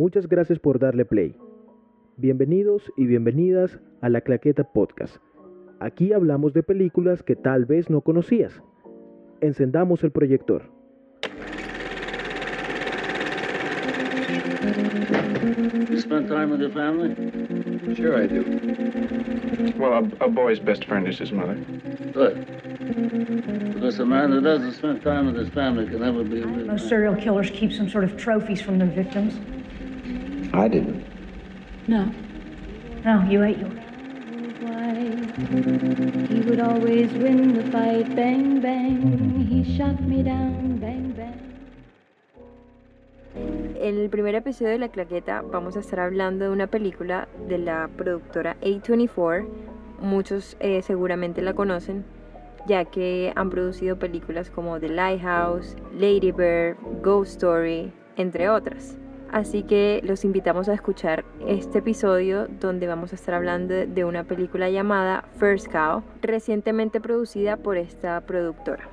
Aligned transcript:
Muchas 0.00 0.30
gracias 0.30 0.58
por 0.58 0.78
darle 0.78 1.04
play. 1.04 1.36
Bienvenidos 2.16 2.90
y 2.96 3.04
bienvenidas 3.04 3.78
a 4.00 4.08
La 4.08 4.22
Claqueta 4.22 4.64
Podcast. 4.64 5.18
Aquí 5.78 6.14
hablamos 6.14 6.54
de 6.54 6.62
películas 6.62 7.22
que 7.22 7.36
tal 7.36 7.66
vez 7.66 7.90
no 7.90 8.00
conocías. 8.00 8.62
Encendamos 9.42 10.02
el 10.02 10.10
proyector. 10.10 10.62
You 15.90 15.98
spend 15.98 16.28
time 16.28 16.46
with 16.50 16.60
your 16.60 16.70
family? 16.70 17.14
Sure 17.94 18.16
I 18.16 18.26
do. 18.26 18.42
Well, 19.78 19.92
a, 19.92 20.24
a 20.24 20.28
boy's 20.30 20.60
best 20.60 20.86
friend 20.86 21.06
is 21.06 21.18
his 21.18 21.30
mother. 21.30 21.56
Good. 22.14 22.46
Because 23.74 24.00
a 24.00 24.06
man 24.06 24.32
who 24.32 24.40
doesn't 24.40 24.72
spend 24.72 25.02
time 25.02 25.26
with 25.26 25.36
his 25.36 25.50
family 25.50 25.86
can 25.86 26.00
never 26.00 26.24
be 26.24 26.40
a 26.40 26.46
real 26.46 26.66
Most 26.68 26.84
man. 26.84 26.88
serial 26.88 27.16
killers 27.16 27.50
keep 27.50 27.70
some 27.70 27.90
sort 27.90 28.04
of 28.04 28.16
trophies 28.16 28.62
from 28.62 28.78
their 28.78 28.88
victims. 28.88 29.38
I 30.52 30.68
didn't. 30.68 31.04
No. 31.86 32.10
No, 33.04 33.24
you 33.30 33.42
ate 33.44 33.58
yours. 33.58 33.80
He 36.28 36.40
would 36.40 36.60
always 36.60 37.12
win 37.12 37.54
the 37.54 37.62
fight, 37.70 38.14
bang, 38.14 38.60
bang. 38.60 39.46
He 39.48 39.76
shot 39.76 40.00
me 40.02 40.22
down, 40.22 40.78
bang, 40.78 41.14
bang. 41.16 41.50
En 43.80 43.98
el 43.98 44.10
primer 44.10 44.34
episodio 44.34 44.72
de 44.72 44.78
La 44.78 44.88
Claqueta 44.88 45.42
vamos 45.42 45.76
a 45.76 45.80
estar 45.80 46.00
hablando 46.00 46.44
de 46.44 46.50
una 46.50 46.66
película 46.66 47.28
de 47.48 47.58
la 47.58 47.88
productora 47.96 48.56
A24. 48.60 49.46
Muchos 50.02 50.56
eh, 50.60 50.82
seguramente 50.82 51.42
la 51.42 51.54
conocen, 51.54 52.04
ya 52.66 52.84
que 52.84 53.32
han 53.36 53.50
producido 53.50 53.98
películas 53.98 54.50
como 54.50 54.78
The 54.80 54.88
Lighthouse, 54.88 55.76
Lady 55.94 56.32
Bird, 56.32 56.76
Ghost 57.02 57.32
Story, 57.32 57.92
entre 58.16 58.48
otras. 58.48 58.98
Así 59.32 59.62
que 59.62 60.00
los 60.04 60.24
invitamos 60.24 60.68
a 60.68 60.74
escuchar 60.74 61.24
este 61.46 61.78
episodio 61.78 62.48
donde 62.60 62.88
vamos 62.88 63.12
a 63.12 63.14
estar 63.14 63.34
hablando 63.34 63.74
de 63.86 64.04
una 64.04 64.24
película 64.24 64.68
llamada 64.70 65.24
First 65.38 65.68
Cow, 65.70 66.02
recientemente 66.20 67.00
producida 67.00 67.56
por 67.56 67.76
esta 67.76 68.20
productora. 68.22 68.88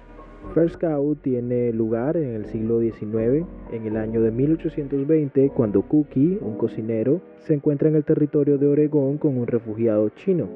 First 0.54 0.80
Cow 0.80 1.16
tiene 1.16 1.74
lugar 1.74 2.18
en 2.18 2.36
el 2.36 2.46
siglo 2.46 2.80
XIX, 2.80 3.48
en 3.72 3.88
el 3.88 3.98
año 3.98 4.22
de 4.22 4.30
1820, 4.30 5.50
cuando 5.50 5.82
Cookie, 5.82 6.38
un 6.40 6.56
cocinero, 6.56 7.20
se 7.40 7.56
encuentra 7.56 7.90
en 7.90 7.96
el 7.96 8.04
territorio 8.04 8.60
de 8.60 8.68
Oregón 8.68 9.18
con 9.18 9.38
un 9.38 9.48
refugiado 9.48 10.10
chino. 10.10 10.48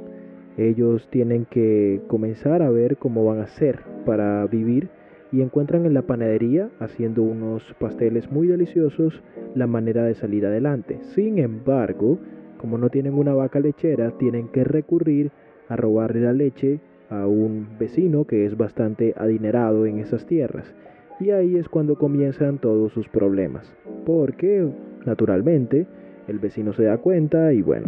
Ellos 0.58 1.08
tienen 1.10 1.46
que 1.46 2.02
comenzar 2.08 2.62
a 2.62 2.70
ver 2.70 2.98
cómo 2.98 3.26
van 3.26 3.40
a 3.40 3.44
hacer 3.44 3.80
para 4.06 4.46
vivir 4.46 4.90
y 5.32 5.42
encuentran 5.42 5.86
en 5.86 5.94
la 5.94 6.02
panadería, 6.02 6.70
haciendo 6.80 7.24
unos 7.24 7.64
pasteles 7.80 8.32
muy 8.32 8.48
deliciosos, 8.48 9.22
la 9.56 9.68
manera 9.68 10.04
de 10.04 10.16
salir 10.16 10.46
adelante. 10.46 11.00
Sin 11.16 11.38
embargo, 11.40 12.18
como 12.58 12.78
no 12.78 12.90
tienen 12.90 13.14
una 13.14 13.34
vaca 13.34 13.60
lechera, 13.60 14.12
tienen 14.12 14.50
que 14.50 14.64
recurrir 14.64 15.32
a 15.70 15.76
robarle 15.76 16.22
la 16.22 16.34
leche 16.34 16.80
a 17.10 17.28
un 17.28 17.68
vecino 17.80 18.26
que 18.26 18.46
es 18.46 18.58
bastante 18.58 19.14
adinerado 19.18 19.86
en 19.86 20.00
esas 20.00 20.26
tierras. 20.26 20.74
Y 21.20 21.32
ahí 21.32 21.56
es 21.56 21.70
cuando 21.70 21.96
comienzan 21.96 22.58
todos 22.58 22.92
sus 22.94 23.08
problemas. 23.08 23.72
Porque, 24.06 24.68
naturalmente, 25.06 25.88
el 26.28 26.40
vecino 26.40 26.74
se 26.74 26.84
da 26.84 26.98
cuenta 26.98 27.54
y 27.54 27.62
bueno, 27.62 27.88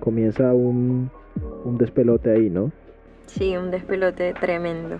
comienza 0.00 0.52
un, 0.52 1.10
un 1.64 1.78
despelote 1.78 2.30
ahí, 2.30 2.50
¿no? 2.50 2.72
Sí, 3.26 3.56
un 3.56 3.70
despelote 3.70 4.34
tremendo. 4.40 4.96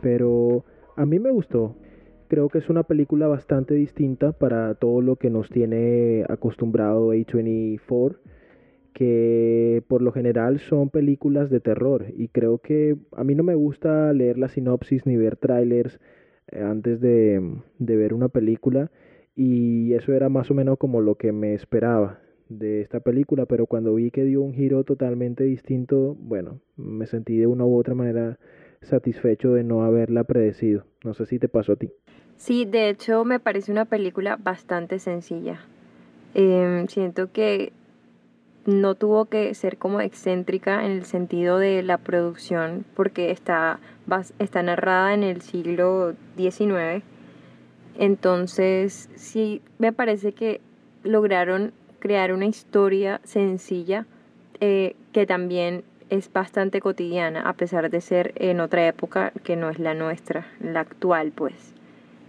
Pero 0.00 0.64
a 0.96 1.06
mí 1.06 1.18
me 1.18 1.30
gustó. 1.30 1.76
Creo 2.28 2.48
que 2.48 2.58
es 2.58 2.68
una 2.68 2.82
película 2.82 3.28
bastante 3.28 3.74
distinta 3.74 4.32
para 4.32 4.74
todo 4.74 5.00
lo 5.00 5.16
que 5.16 5.30
nos 5.30 5.48
tiene 5.48 6.24
acostumbrado 6.28 7.14
A24 7.14 8.16
que 8.96 9.84
por 9.88 10.00
lo 10.00 10.10
general 10.10 10.58
son 10.58 10.88
películas 10.88 11.50
de 11.50 11.60
terror. 11.60 12.06
Y 12.16 12.28
creo 12.28 12.58
que 12.58 12.96
a 13.12 13.24
mí 13.24 13.34
no 13.34 13.42
me 13.42 13.54
gusta 13.54 14.10
leer 14.14 14.38
la 14.38 14.48
sinopsis 14.48 15.04
ni 15.04 15.18
ver 15.18 15.36
trailers 15.36 16.00
eh, 16.50 16.62
antes 16.62 16.98
de, 17.02 17.58
de 17.78 17.96
ver 17.96 18.14
una 18.14 18.28
película. 18.28 18.90
Y 19.34 19.92
eso 19.92 20.14
era 20.14 20.30
más 20.30 20.50
o 20.50 20.54
menos 20.54 20.78
como 20.78 21.02
lo 21.02 21.16
que 21.16 21.30
me 21.30 21.52
esperaba 21.52 22.20
de 22.48 22.80
esta 22.80 23.00
película, 23.00 23.44
pero 23.44 23.66
cuando 23.66 23.94
vi 23.94 24.10
que 24.10 24.24
dio 24.24 24.40
un 24.40 24.54
giro 24.54 24.82
totalmente 24.82 25.44
distinto, 25.44 26.16
bueno, 26.18 26.60
me 26.76 27.06
sentí 27.06 27.36
de 27.36 27.46
una 27.46 27.66
u 27.66 27.76
otra 27.76 27.94
manera 27.94 28.38
satisfecho 28.82 29.52
de 29.52 29.64
no 29.64 29.82
haberla 29.82 30.24
predecido. 30.24 30.84
No 31.04 31.14
sé 31.14 31.26
si 31.26 31.38
te 31.38 31.48
pasó 31.48 31.72
a 31.72 31.76
ti. 31.76 31.90
Sí, 32.36 32.64
de 32.64 32.88
hecho 32.90 33.24
me 33.24 33.40
parece 33.40 33.72
una 33.72 33.84
película 33.84 34.36
bastante 34.36 34.98
sencilla. 34.98 35.60
Em, 36.34 36.86
siento 36.86 37.32
que 37.32 37.72
no 38.66 38.94
tuvo 38.94 39.26
que 39.26 39.54
ser 39.54 39.78
como 39.78 40.00
excéntrica 40.00 40.84
en 40.84 40.92
el 40.92 41.04
sentido 41.04 41.58
de 41.58 41.82
la 41.82 41.98
producción 41.98 42.84
porque 42.94 43.30
está, 43.30 43.78
está 44.38 44.62
narrada 44.62 45.14
en 45.14 45.22
el 45.22 45.40
siglo 45.40 46.14
XIX. 46.36 47.02
Entonces, 47.98 49.08
sí, 49.14 49.62
me 49.78 49.92
parece 49.92 50.32
que 50.32 50.60
lograron 51.04 51.72
crear 52.00 52.32
una 52.32 52.46
historia 52.46 53.20
sencilla 53.24 54.06
eh, 54.60 54.96
que 55.12 55.26
también 55.26 55.84
es 56.10 56.32
bastante 56.32 56.80
cotidiana, 56.80 57.42
a 57.42 57.54
pesar 57.54 57.90
de 57.90 58.00
ser 58.00 58.32
en 58.36 58.60
otra 58.60 58.86
época 58.86 59.32
que 59.42 59.56
no 59.56 59.70
es 59.70 59.78
la 59.78 59.94
nuestra, 59.94 60.46
la 60.60 60.80
actual, 60.80 61.32
pues. 61.34 61.74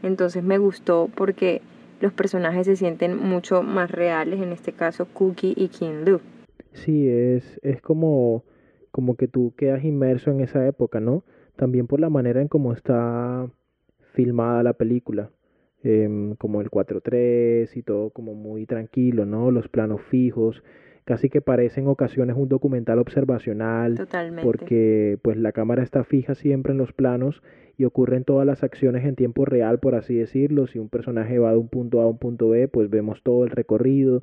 Entonces 0.04 0.44
me 0.44 0.58
gustó 0.58 1.10
porque 1.16 1.62
los 2.00 2.14
personajes 2.14 2.66
se 2.68 2.76
sienten 2.76 3.18
mucho 3.18 3.64
más 3.64 3.92
reales, 3.92 4.42
en 4.42 4.52
este 4.52 4.74
caso 4.74 5.08
Cookie 5.14 5.54
y 5.56 5.70
King 5.70 6.06
Lu. 6.06 6.20
Sí, 6.74 7.08
es, 7.10 7.60
es 7.64 7.82
como, 7.82 8.44
como 8.92 9.16
que 9.16 9.28
tú 9.28 9.54
quedas 9.58 9.84
inmerso 9.84 10.32
en 10.32 10.42
esa 10.42 10.66
época, 10.68 11.00
¿no? 11.00 11.24
También 11.56 11.88
por 11.88 12.00
la 12.00 12.10
manera 12.10 12.42
en 12.42 12.48
cómo 12.48 12.74
está 12.74 13.50
filmada 14.14 14.64
la 14.64 14.74
película, 14.74 15.32
em, 15.84 16.36
como 16.36 16.62
el 16.62 16.70
4-3 16.70 17.76
y 17.76 17.82
todo 17.82 18.12
como 18.12 18.36
muy 18.36 18.66
tranquilo, 18.66 19.26
¿no? 19.26 19.52
Los 19.52 19.68
planos 19.68 20.02
fijos, 20.02 20.64
casi 21.08 21.30
que 21.30 21.40
parece 21.40 21.80
en 21.80 21.88
ocasiones 21.88 22.36
un 22.36 22.50
documental 22.50 23.00
observacional, 23.00 23.96
Totalmente. 23.96 24.44
porque 24.44 25.18
pues 25.22 25.38
la 25.38 25.54
cámara 25.54 25.82
está 25.82 26.04
fija 26.04 26.36
siempre 26.36 26.74
en 26.74 26.78
los 26.78 26.92
planos 26.92 27.42
y 27.78 27.86
ocurren 27.86 28.26
todas 28.26 28.46
las 28.46 28.62
acciones 28.62 29.06
en 29.06 29.16
tiempo 29.16 29.46
real, 29.46 29.80
por 29.80 29.96
así 29.96 30.16
decirlo. 30.16 30.68
Si 30.68 30.80
un 30.80 30.90
personaje 30.90 31.40
va 31.40 31.52
de 31.52 31.58
un 31.60 31.70
punto 31.70 32.02
A 32.02 32.04
a 32.04 32.08
un 32.08 32.18
punto 32.18 32.50
B, 32.50 32.68
pues 32.68 32.90
vemos 32.90 33.24
todo 33.24 33.46
el 33.46 33.52
recorrido. 33.52 34.22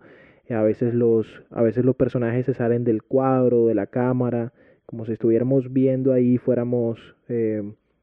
A 0.51 0.61
veces 0.63 0.93
los, 0.93 1.27
a 1.51 1.63
veces 1.63 1.87
los 1.87 1.97
personajes 1.97 2.45
se 2.45 2.53
salen 2.53 2.85
del 2.85 3.03
cuadro, 3.03 3.67
de 3.67 3.75
la 3.75 3.87
cámara, 3.87 4.53
como 4.85 5.07
si 5.07 5.13
estuviéramos 5.13 5.73
viendo 5.73 6.13
ahí, 6.13 6.37
fuéramos 6.37 7.17
eh, 7.31 7.63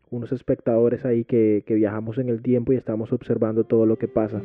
unos 0.09 0.31
espectadores 0.31 1.06
ahí 1.06 1.24
que, 1.24 1.64
que 1.68 1.75
viajamos 1.75 2.18
en 2.18 2.30
el 2.30 2.41
tiempo 2.41 2.74
y 2.74 2.78
estamos 2.78 3.14
observando 3.14 3.64
todo 3.64 3.86
lo 3.86 3.97
que 3.97 4.08
pasa. 4.08 4.41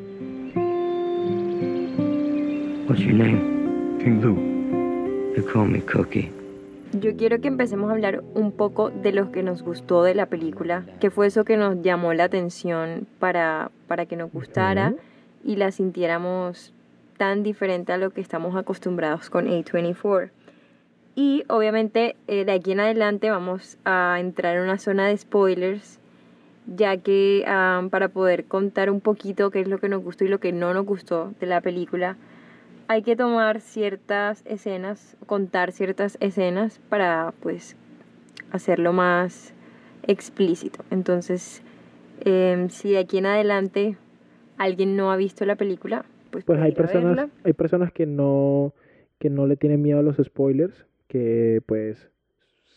What's 2.87 3.01
your 3.01 3.15
name? 3.15 3.56
King 3.99 4.21
Lou. 4.21 4.37
They 5.35 5.45
call 5.45 5.67
me 5.67 5.81
Cookie. 5.81 6.31
Yo 6.93 7.17
quiero 7.17 7.41
que 7.41 7.49
empecemos 7.49 7.91
a 7.91 7.95
hablar 7.95 8.23
un 8.35 8.53
poco 8.53 8.91
de 8.91 9.13
lo 9.13 9.33
que 9.33 9.43
nos 9.43 9.63
gustó 9.63 10.03
de 10.03 10.15
la 10.15 10.27
película, 10.27 10.85
que 11.01 11.11
fue 11.11 11.27
eso 11.27 11.45
que 11.45 11.57
nos 11.57 11.83
llamó 11.83 12.15
la 12.15 12.25
atención 12.25 13.07
para, 13.19 13.71
para 13.87 14.07
que 14.07 14.17
nos 14.17 14.33
gustara 14.33 14.95
y 15.45 15.57
la 15.57 15.73
sintiéramos 15.73 16.73
tan 17.19 17.43
diferente 17.43 17.93
a 17.93 17.99
lo 17.99 18.11
que 18.11 18.21
estamos 18.21 18.57
acostumbrados 18.57 19.31
con 19.31 19.47
A24. 19.47 20.31
Y 21.15 21.45
obviamente 21.49 22.17
eh, 22.29 22.45
de 22.45 22.53
aquí 22.53 22.73
en 22.73 22.81
adelante 22.81 23.31
vamos 23.31 23.79
a 23.85 24.19
entrar 24.21 24.57
en 24.57 24.63
una 24.63 24.79
zona 24.79 25.09
de 25.09 25.17
spoilers, 25.17 25.99
ya 26.67 26.97
que 26.99 27.45
ah, 27.47 27.83
para 27.91 28.09
poder 28.09 28.45
contar 28.45 28.91
un 28.91 29.01
poquito 29.01 29.51
qué 29.51 29.61
es 29.61 29.69
lo 29.69 29.79
que 29.79 29.89
nos 29.89 30.03
gustó 30.03 30.25
y 30.25 30.29
lo 30.29 30.41
que 30.41 30.53
no 30.53 30.73
nos 30.75 30.85
gustó 30.85 31.33
de 31.41 31.47
la 31.47 31.61
película, 31.61 32.17
hay 32.89 33.03
que 33.03 33.17
tomar 33.17 33.61
ciertas 33.61 34.43
escenas, 34.47 35.17
contar 35.27 35.73
ciertas 35.73 36.17
escenas 36.21 36.81
para 36.89 37.33
pues 37.41 37.77
hacerlo 38.51 38.93
más 38.93 39.55
explícito. 40.07 40.85
Entonces, 40.91 41.63
em, 42.25 42.69
si 42.69 42.91
de 42.93 42.99
aquí 42.99 43.19
en 43.19 43.27
adelante 43.27 43.97
alguien 44.57 44.97
no 44.97 45.11
ha 45.11 45.17
visto 45.17 45.45
la 45.45 45.57
película, 45.57 46.05
pues, 46.31 46.45
Pues 46.45 46.61
hay 46.61 46.73
personas, 46.73 47.17
verla. 47.17 47.29
hay 47.45 47.53
personas 47.53 47.93
que 47.93 48.07
no, 48.07 48.73
que 49.19 49.31
no 49.31 49.47
le 49.47 49.57
tienen 49.57 49.83
miedo 49.83 49.99
a 49.99 50.03
los 50.03 50.17
spoilers, 50.17 50.87
que 51.09 51.61
pues 51.67 52.11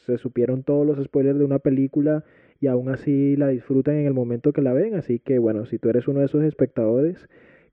se 0.06 0.18
supieron 0.18 0.64
todos 0.64 0.86
los 0.86 1.04
spoilers 1.04 1.38
de 1.38 1.46
una 1.46 1.60
película 1.60 2.24
y 2.62 2.68
aún 2.68 2.90
así 2.90 3.36
la 3.36 3.48
disfrutan 3.48 3.96
en 3.96 4.08
el 4.08 4.14
momento 4.14 4.54
que 4.54 4.62
la 4.62 4.74
ven. 4.74 4.96
Así 4.96 5.20
que 5.20 5.40
bueno, 5.40 5.66
si 5.66 5.78
tú 5.78 5.90
eres 5.90 6.08
uno 6.08 6.20
de 6.20 6.26
esos 6.26 6.44
espectadores, 6.44 7.28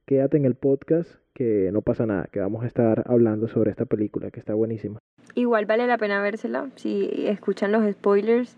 quédate 0.07 0.37
en 0.37 0.45
el 0.45 0.55
podcast 0.55 1.11
que 1.35 1.71
no 1.73 1.83
pasa 1.83 2.07
nada, 2.07 2.29
que 2.33 2.41
vamos 2.41 2.65
a 2.65 2.67
estar 2.67 3.05
hablando 3.07 3.49
sobre 3.49 3.71
esta 3.71 3.85
película 3.85 4.31
que 4.31 4.41
está 4.41 4.55
buenísima. 4.55 5.01
Igual 5.35 5.67
vale 5.67 5.87
la 5.87 5.99
pena 5.99 6.23
vérsela. 6.23 6.71
Si 6.77 7.27
escuchan 7.27 7.73
los 7.73 7.85
spoilers, 7.93 8.57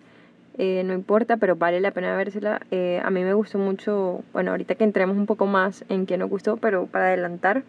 eh, 0.59 0.83
no 0.85 0.93
importa, 0.93 1.39
pero 1.39 1.57
vale 1.57 1.81
la 1.81 1.91
pena 1.91 2.17
vérsela. 2.17 2.61
Eh, 2.71 3.01
a 3.03 3.11
mí 3.11 3.25
me 3.25 3.33
gustó 3.33 3.59
mucho, 3.59 4.23
bueno, 4.33 4.53
ahorita 4.53 4.77
que 4.77 4.85
entremos 4.85 5.17
un 5.17 5.27
poco 5.27 5.47
más 5.47 5.85
en 5.89 6.07
qué 6.07 6.19
nos 6.19 6.31
gustó, 6.31 6.59
pero 6.59 6.87
para 6.87 7.09
adelantar, 7.09 7.65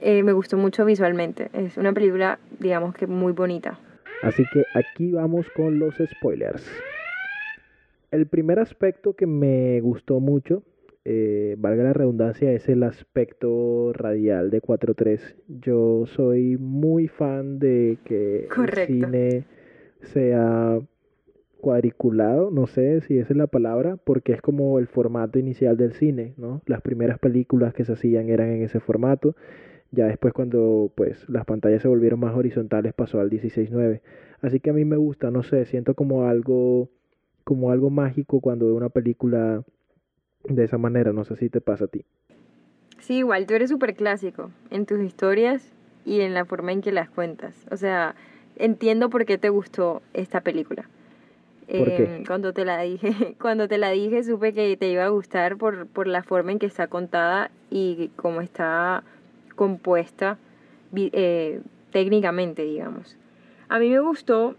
eh, 0.00 0.22
me 0.22 0.32
gustó 0.32 0.56
mucho 0.56 0.84
visualmente. 0.84 1.50
Es 1.52 1.76
una 1.76 1.92
película, 1.92 2.38
digamos 2.58 2.94
que 2.94 3.06
muy 3.06 3.32
bonita. 3.32 3.78
Así 4.22 4.42
que 4.52 4.64
aquí 4.74 5.12
vamos 5.12 5.46
con 5.54 5.78
los 5.78 5.94
spoilers. 5.96 6.66
El 8.10 8.26
primer 8.26 8.58
aspecto 8.58 9.14
que 9.14 9.26
me 9.26 9.80
gustó 9.80 10.18
mucho, 10.18 10.62
eh, 11.04 11.56
valga 11.58 11.82
la 11.84 11.92
redundancia, 11.92 12.52
es 12.52 12.68
el 12.68 12.82
aspecto 12.82 13.92
radial 13.92 14.50
de 14.50 14.60
4.3. 14.60 15.34
Yo 15.48 16.06
soy 16.06 16.56
muy 16.58 17.08
fan 17.08 17.58
de 17.58 17.98
que 18.04 18.46
Correcto. 18.54 18.80
el 18.80 18.86
cine 18.86 19.44
sea 20.02 20.80
cuadriculado, 21.60 22.50
no 22.50 22.66
sé 22.66 23.00
si 23.02 23.18
esa 23.18 23.32
es 23.32 23.36
la 23.36 23.46
palabra, 23.46 23.96
porque 23.96 24.32
es 24.32 24.42
como 24.42 24.78
el 24.80 24.88
formato 24.88 25.38
inicial 25.38 25.76
del 25.76 25.92
cine, 25.92 26.34
¿no? 26.36 26.60
Las 26.66 26.80
primeras 26.82 27.18
películas 27.20 27.72
que 27.72 27.84
se 27.84 27.92
hacían 27.92 28.28
eran 28.28 28.48
en 28.50 28.62
ese 28.62 28.80
formato. 28.80 29.36
Ya 29.92 30.06
después 30.06 30.32
cuando 30.32 30.90
pues 30.94 31.28
las 31.28 31.44
pantallas 31.44 31.82
se 31.82 31.88
volvieron 31.88 32.18
más 32.18 32.34
horizontales 32.34 32.94
pasó 32.94 33.20
al 33.20 33.30
16:9. 33.30 34.00
Así 34.40 34.58
que 34.58 34.70
a 34.70 34.72
mí 34.72 34.84
me 34.84 34.96
gusta, 34.96 35.30
no 35.30 35.42
sé, 35.42 35.64
siento 35.66 35.94
como 35.94 36.26
algo 36.26 36.88
como 37.44 37.70
algo 37.70 37.90
mágico 37.90 38.40
cuando 38.40 38.66
veo 38.66 38.74
una 38.76 38.88
película 38.88 39.62
de 40.44 40.64
esa 40.64 40.78
manera, 40.78 41.12
no 41.12 41.24
sé 41.24 41.36
si 41.36 41.48
te 41.48 41.60
pasa 41.60 41.84
a 41.84 41.88
ti. 41.88 42.04
Sí, 42.98 43.18
igual 43.18 43.46
tú 43.46 43.54
eres 43.54 43.70
súper 43.70 43.94
clásico 43.94 44.50
en 44.70 44.86
tus 44.86 45.00
historias 45.00 45.72
y 46.04 46.20
en 46.20 46.34
la 46.34 46.44
forma 46.44 46.72
en 46.72 46.80
que 46.80 46.92
las 46.92 47.10
cuentas. 47.10 47.66
O 47.70 47.76
sea, 47.76 48.14
entiendo 48.56 49.10
por 49.10 49.24
qué 49.24 49.38
te 49.38 49.48
gustó 49.48 50.02
esta 50.12 50.40
película. 50.40 50.88
¿Por 51.66 51.88
qué? 51.88 52.16
Em, 52.16 52.24
cuando 52.24 52.52
te 52.52 52.64
la 52.64 52.80
dije, 52.82 53.36
cuando 53.40 53.68
te 53.68 53.78
la 53.78 53.90
dije 53.90 54.22
supe 54.24 54.52
que 54.52 54.76
te 54.76 54.88
iba 54.88 55.04
a 55.04 55.08
gustar 55.08 55.56
por, 55.56 55.86
por 55.86 56.06
la 56.06 56.22
forma 56.22 56.52
en 56.52 56.58
que 56.58 56.66
está 56.66 56.86
contada 56.86 57.50
y 57.70 58.10
cómo 58.16 58.40
está 58.40 59.04
compuesta 59.56 60.38
eh, 60.94 61.60
técnicamente, 61.90 62.62
digamos. 62.62 63.16
A 63.68 63.78
mí 63.78 63.88
me 63.88 64.00
gustó 64.00 64.54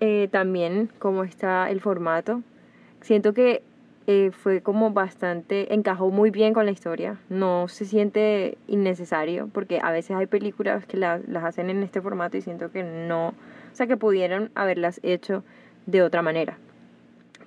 eh, 0.00 0.28
también 0.30 0.90
cómo 0.98 1.24
está 1.24 1.70
el 1.70 1.80
formato. 1.80 2.42
Siento 3.00 3.34
que 3.34 3.62
eh, 4.06 4.30
fue 4.32 4.62
como 4.62 4.90
bastante, 4.92 5.72
encajó 5.74 6.10
muy 6.10 6.30
bien 6.30 6.54
con 6.54 6.64
la 6.66 6.72
historia. 6.72 7.18
No 7.28 7.68
se 7.68 7.84
siente 7.84 8.58
innecesario 8.66 9.48
porque 9.52 9.78
a 9.82 9.92
veces 9.92 10.16
hay 10.16 10.26
películas 10.26 10.86
que 10.86 10.96
la- 10.96 11.20
las 11.28 11.44
hacen 11.44 11.70
en 11.70 11.82
este 11.82 12.00
formato 12.00 12.36
y 12.36 12.40
siento 12.42 12.70
que 12.70 12.82
no, 12.82 13.28
o 13.28 13.34
sea, 13.74 13.86
que 13.86 13.96
pudieron 13.96 14.50
haberlas 14.54 15.00
hecho 15.02 15.44
de 15.86 16.02
otra 16.02 16.22
manera. 16.22 16.58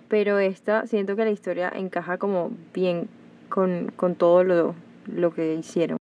Pero 0.07 0.37
esta, 0.39 0.85
siento 0.87 1.15
que 1.15 1.25
la 1.25 1.31
historia 1.31 1.71
encaja 1.75 2.17
como 2.17 2.51
bien 2.73 3.07
con, 3.49 3.91
con 3.95 4.15
todo 4.15 4.43
lo, 4.43 4.75
lo 5.07 5.33
que 5.33 5.55
hicieron. 5.55 5.97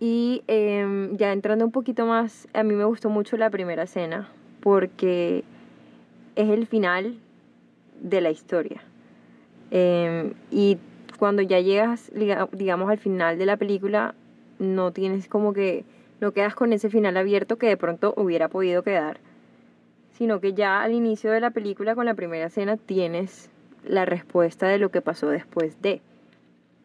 Y 0.00 0.42
em, 0.46 1.16
ya 1.16 1.32
entrando 1.32 1.64
un 1.64 1.72
poquito 1.72 2.04
más, 2.06 2.46
a 2.52 2.62
mí 2.62 2.74
me 2.74 2.84
gustó 2.84 3.08
mucho 3.08 3.36
la 3.38 3.48
primera 3.50 3.84
escena 3.84 4.28
porque 4.60 5.44
es 6.34 6.50
el 6.50 6.66
final 6.66 7.16
de 8.02 8.20
la 8.20 8.30
historia. 8.30 8.82
Em, 9.70 10.34
y 10.50 10.78
cuando 11.18 11.42
ya 11.42 11.60
llegas, 11.60 12.10
digamos, 12.52 12.90
al 12.90 12.98
final 12.98 13.38
de 13.38 13.46
la 13.46 13.56
película, 13.56 14.14
no 14.58 14.92
tienes 14.92 15.28
como 15.28 15.52
que, 15.52 15.84
no 16.20 16.32
quedas 16.32 16.54
con 16.54 16.72
ese 16.72 16.88
final 16.88 17.16
abierto 17.16 17.56
que 17.56 17.66
de 17.66 17.76
pronto 17.76 18.14
hubiera 18.16 18.48
podido 18.48 18.82
quedar, 18.82 19.18
sino 20.12 20.40
que 20.40 20.54
ya 20.54 20.82
al 20.82 20.92
inicio 20.92 21.30
de 21.30 21.40
la 21.40 21.50
película, 21.50 21.94
con 21.94 22.06
la 22.06 22.14
primera 22.14 22.46
escena, 22.46 22.76
tienes 22.76 23.50
la 23.84 24.04
respuesta 24.04 24.66
de 24.66 24.78
lo 24.78 24.90
que 24.90 25.02
pasó 25.02 25.28
después 25.28 25.80
de. 25.82 26.00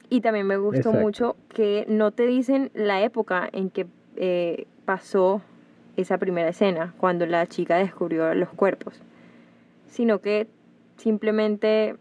Y 0.09 0.21
también 0.21 0.47
me 0.47 0.57
gustó 0.57 0.79
Exacto. 0.79 0.99
mucho 0.99 1.35
que 1.53 1.85
no 1.87 2.11
te 2.11 2.27
dicen 2.27 2.71
la 2.73 3.01
época 3.01 3.47
en 3.51 3.69
que 3.69 3.87
eh, 4.17 4.65
pasó 4.83 5.41
esa 5.95 6.17
primera 6.17 6.49
escena, 6.49 6.93
cuando 6.97 7.25
la 7.25 7.47
chica 7.47 7.77
descubrió 7.77 8.33
los 8.33 8.49
cuerpos, 8.49 8.99
sino 9.87 10.19
que 10.19 10.47
simplemente 10.97 11.95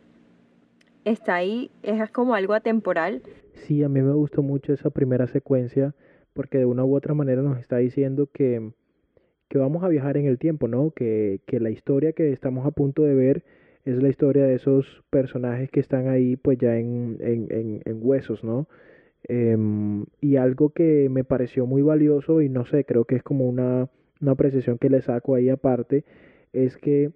está 1.05 1.37
ahí, 1.37 1.71
es 1.83 2.11
como 2.11 2.35
algo 2.35 2.55
atemporal. 2.55 3.23
Sí, 3.55 3.83
a 3.83 3.89
mí 3.89 4.01
me 4.01 4.13
gustó 4.13 4.43
mucho 4.43 4.73
esa 4.73 4.91
primera 4.91 5.27
secuencia 5.27 5.95
porque 6.33 6.59
de 6.59 6.65
una 6.65 6.85
u 6.85 6.95
otra 6.95 7.15
manera 7.15 7.43
nos 7.43 7.59
está 7.59 7.79
diciendo 7.79 8.29
que, 8.33 8.73
que 9.49 9.59
vamos 9.59 9.83
a 9.83 9.89
viajar 9.89 10.17
en 10.17 10.27
el 10.27 10.39
tiempo, 10.39 10.69
¿no? 10.69 10.93
Que, 10.93 11.41
que 11.47 11.61
la 11.61 11.71
historia 11.71 12.13
que 12.13 12.33
estamos 12.33 12.67
a 12.67 12.71
punto 12.71 13.03
de 13.03 13.15
ver 13.15 13.45
es 13.85 14.03
la 14.03 14.09
historia 14.09 14.45
de 14.45 14.55
esos 14.55 15.03
personajes 15.11 15.71
que 15.71 15.81
están 15.81 16.09
ahí 16.09 16.37
pues 16.37 16.59
ya 16.59 16.77
en, 16.77 17.17
en, 17.21 17.81
en, 17.85 17.99
huesos, 18.01 18.45
¿no? 18.45 18.69
Em, 19.25 20.07
y 20.21 20.37
algo 20.37 20.71
que 20.71 21.09
me 21.11 21.25
pareció 21.25 21.67
muy 21.67 21.83
valioso 21.83 22.41
y 22.41 22.49
no 22.49 22.65
sé, 22.67 22.85
creo 22.85 23.05
que 23.05 23.17
es 23.17 23.23
como 23.23 23.49
una, 23.49 23.89
una 24.21 24.33
apreciación 24.33 24.79
que 24.79 24.91
le 24.91 25.03
saco 25.03 25.35
ahí 25.35 25.49
aparte, 25.49 26.05
es 26.53 26.77
que 26.77 27.11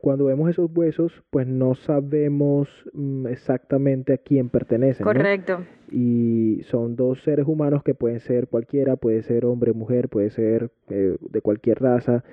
cuando 0.00 0.26
vemos 0.26 0.48
esos 0.48 0.70
huesos, 0.74 1.12
pues 1.30 1.46
no 1.46 1.74
sabemos 1.74 2.68
mm, 2.92 3.26
exactamente 3.26 4.12
a 4.12 4.18
quién 4.18 4.48
pertenecen. 4.48 5.04
¿no? 5.04 5.12
Correcto. 5.12 5.64
Y 5.90 6.62
son 6.64 6.96
dos 6.96 7.22
seres 7.22 7.46
humanos 7.46 7.82
que 7.82 7.94
pueden 7.94 8.20
ser 8.20 8.48
cualquiera, 8.48 8.96
puede 8.96 9.22
ser 9.22 9.44
hombre, 9.44 9.72
mujer, 9.72 10.08
puede 10.08 10.30
ser 10.30 10.70
eh, 10.88 11.16
de 11.20 11.40
cualquier 11.40 11.80
raza. 11.80 12.24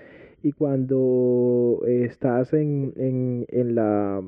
Y 0.43 0.51
cuando 0.51 1.81
estás 1.87 2.53
en, 2.53 2.93
en, 2.95 3.45
en 3.49 3.73
la, 3.73 4.21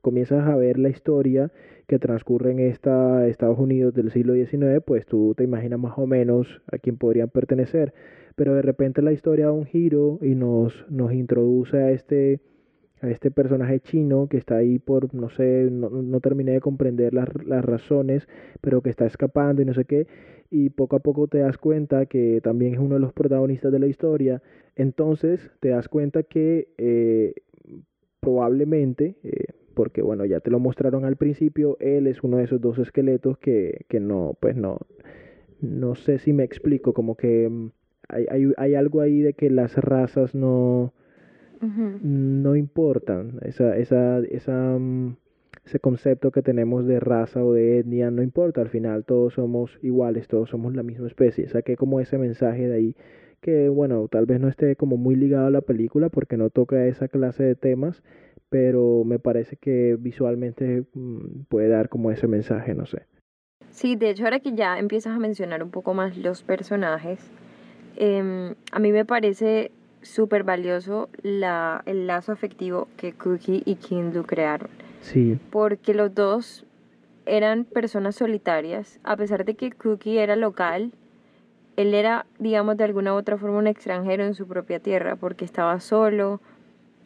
comienzas 0.00 0.48
a 0.48 0.54
ver 0.54 0.78
la 0.78 0.88
historia 0.88 1.50
que 1.88 1.98
transcurre 1.98 2.52
en 2.52 2.60
esta 2.60 3.26
Estados 3.26 3.58
Unidos 3.58 3.92
del 3.92 4.12
siglo 4.12 4.34
XIX, 4.34 4.80
pues 4.84 5.06
tú 5.06 5.34
te 5.36 5.44
imaginas 5.44 5.80
más 5.80 5.98
o 5.98 6.06
menos 6.06 6.62
a 6.70 6.78
quién 6.78 6.96
podrían 6.96 7.28
pertenecer. 7.28 7.92
Pero 8.36 8.54
de 8.54 8.62
repente 8.62 9.02
la 9.02 9.12
historia 9.12 9.46
da 9.46 9.52
un 9.52 9.66
giro 9.66 10.18
y 10.22 10.34
nos, 10.34 10.86
nos 10.88 11.12
introduce 11.12 11.76
a 11.76 11.90
este, 11.90 12.40
a 13.00 13.08
este 13.10 13.30
personaje 13.30 13.80
chino 13.80 14.26
que 14.28 14.38
está 14.38 14.56
ahí 14.56 14.78
por, 14.78 15.14
no 15.14 15.28
sé, 15.28 15.68
no, 15.70 15.90
no 15.90 16.20
terminé 16.20 16.52
de 16.52 16.60
comprender 16.60 17.12
las, 17.12 17.28
las 17.44 17.64
razones, 17.64 18.26
pero 18.60 18.80
que 18.80 18.90
está 18.90 19.06
escapando 19.06 19.62
y 19.62 19.64
no 19.64 19.74
sé 19.74 19.84
qué, 19.84 20.06
y 20.50 20.70
poco 20.70 20.96
a 20.96 21.00
poco 21.00 21.28
te 21.28 21.38
das 21.38 21.58
cuenta 21.58 22.06
que 22.06 22.40
también 22.42 22.74
es 22.74 22.80
uno 22.80 22.94
de 22.94 23.00
los 23.00 23.12
protagonistas 23.12 23.72
de 23.72 23.78
la 23.78 23.86
historia, 23.86 24.42
entonces 24.76 25.50
te 25.60 25.70
das 25.70 25.88
cuenta 25.88 26.22
que 26.22 26.68
eh, 26.78 27.34
probablemente, 28.20 29.16
eh, 29.22 29.46
porque 29.74 30.02
bueno, 30.02 30.24
ya 30.24 30.40
te 30.40 30.50
lo 30.50 30.58
mostraron 30.58 31.04
al 31.04 31.16
principio, 31.16 31.76
él 31.80 32.06
es 32.06 32.22
uno 32.22 32.38
de 32.38 32.44
esos 32.44 32.60
dos 32.60 32.78
esqueletos 32.78 33.38
que, 33.38 33.84
que 33.88 34.00
no, 34.00 34.36
pues 34.40 34.56
no, 34.56 34.78
no 35.60 35.94
sé 35.96 36.18
si 36.18 36.32
me 36.32 36.44
explico, 36.44 36.94
como 36.94 37.16
que 37.16 37.48
mm, 37.48 37.70
hay, 38.08 38.26
hay, 38.30 38.52
hay 38.56 38.74
algo 38.74 39.00
ahí 39.00 39.20
de 39.20 39.34
que 39.34 39.50
las 39.50 39.76
razas 39.76 40.34
no 40.34 40.94
No 41.60 42.56
importan. 42.56 43.38
Esa, 43.42 43.76
esa, 43.76 44.18
esa, 44.20 44.76
mm, 44.78 45.16
ese 45.64 45.80
concepto 45.80 46.30
que 46.30 46.42
tenemos 46.42 46.86
de 46.86 47.00
raza 47.00 47.44
o 47.44 47.52
de 47.52 47.78
etnia 47.78 48.10
no 48.10 48.22
importa. 48.22 48.60
Al 48.60 48.68
final 48.68 49.04
todos 49.04 49.34
somos 49.34 49.78
iguales, 49.82 50.28
todos 50.28 50.50
somos 50.50 50.74
la 50.74 50.82
misma 50.82 51.06
especie. 51.06 51.48
Saqué 51.48 51.76
como 51.76 52.00
ese 52.00 52.18
mensaje 52.18 52.68
de 52.68 52.74
ahí 52.74 52.96
que, 53.40 53.68
bueno, 53.68 54.08
tal 54.08 54.26
vez 54.26 54.40
no 54.40 54.48
esté 54.48 54.76
como 54.76 54.96
muy 54.96 55.14
ligado 55.14 55.46
a 55.46 55.50
la 55.50 55.60
película 55.60 56.08
porque 56.08 56.36
no 56.36 56.50
toca 56.50 56.86
esa 56.86 57.08
clase 57.08 57.44
de 57.44 57.54
temas, 57.54 58.02
pero 58.48 59.04
me 59.04 59.18
parece 59.18 59.56
que 59.56 59.96
visualmente 59.98 60.84
mm, 60.94 61.44
puede 61.48 61.68
dar 61.68 61.88
como 61.88 62.10
ese 62.10 62.26
mensaje, 62.26 62.74
no 62.74 62.86
sé. 62.86 63.02
Sí, 63.70 63.94
de 63.96 64.10
hecho 64.10 64.24
ahora 64.24 64.40
que 64.40 64.54
ya 64.54 64.78
empiezas 64.78 65.14
a 65.14 65.18
mencionar 65.18 65.62
un 65.62 65.70
poco 65.70 65.94
más 65.94 66.16
los 66.16 66.42
personajes, 66.42 67.20
em, 67.96 68.54
a 68.72 68.78
mí 68.78 68.90
me 68.90 69.04
parece 69.04 69.70
súper 70.06 70.42
valioso 70.44 71.08
la, 71.22 71.82
el 71.86 72.06
lazo 72.06 72.32
afectivo 72.32 72.88
que 72.96 73.12
Cookie 73.12 73.62
y 73.64 73.76
Kindle 73.76 74.22
crearon. 74.24 74.68
Sí, 75.00 75.38
porque 75.50 75.94
los 75.94 76.14
dos 76.14 76.64
eran 77.26 77.64
personas 77.64 78.16
solitarias, 78.16 78.98
a 79.04 79.16
pesar 79.16 79.44
de 79.44 79.54
que 79.54 79.72
Cookie 79.72 80.18
era 80.18 80.36
local, 80.36 80.92
él 81.76 81.92
era, 81.94 82.24
digamos, 82.38 82.76
de 82.76 82.84
alguna 82.84 83.12
u 83.14 83.16
otra 83.16 83.36
forma 83.36 83.58
un 83.58 83.66
extranjero 83.66 84.24
en 84.24 84.34
su 84.34 84.46
propia 84.46 84.78
tierra, 84.80 85.16
porque 85.16 85.44
estaba 85.44 85.78
solo, 85.80 86.40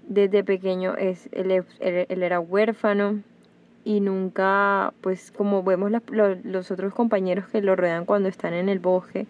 desde 0.07 0.45
pequeño 0.45 0.97
es, 0.97 1.29
él, 1.33 1.51
él- 1.51 2.07
él 2.09 2.23
era 2.23 2.39
huérfano 2.41 3.21
y 3.85 4.01
nunca, 4.01 4.93
pues 5.01 5.33
como 5.33 5.63
vemos 5.63 5.91
los 6.45 6.71
otros 6.71 6.93
compañeros 6.95 7.47
que 7.49 7.63
lo 7.63 7.75
rodean 7.77 8.05
cuando 8.05 8.29
están 8.29 8.53
en 8.55 8.69
el 8.69 8.79
bosque, 8.79 9.27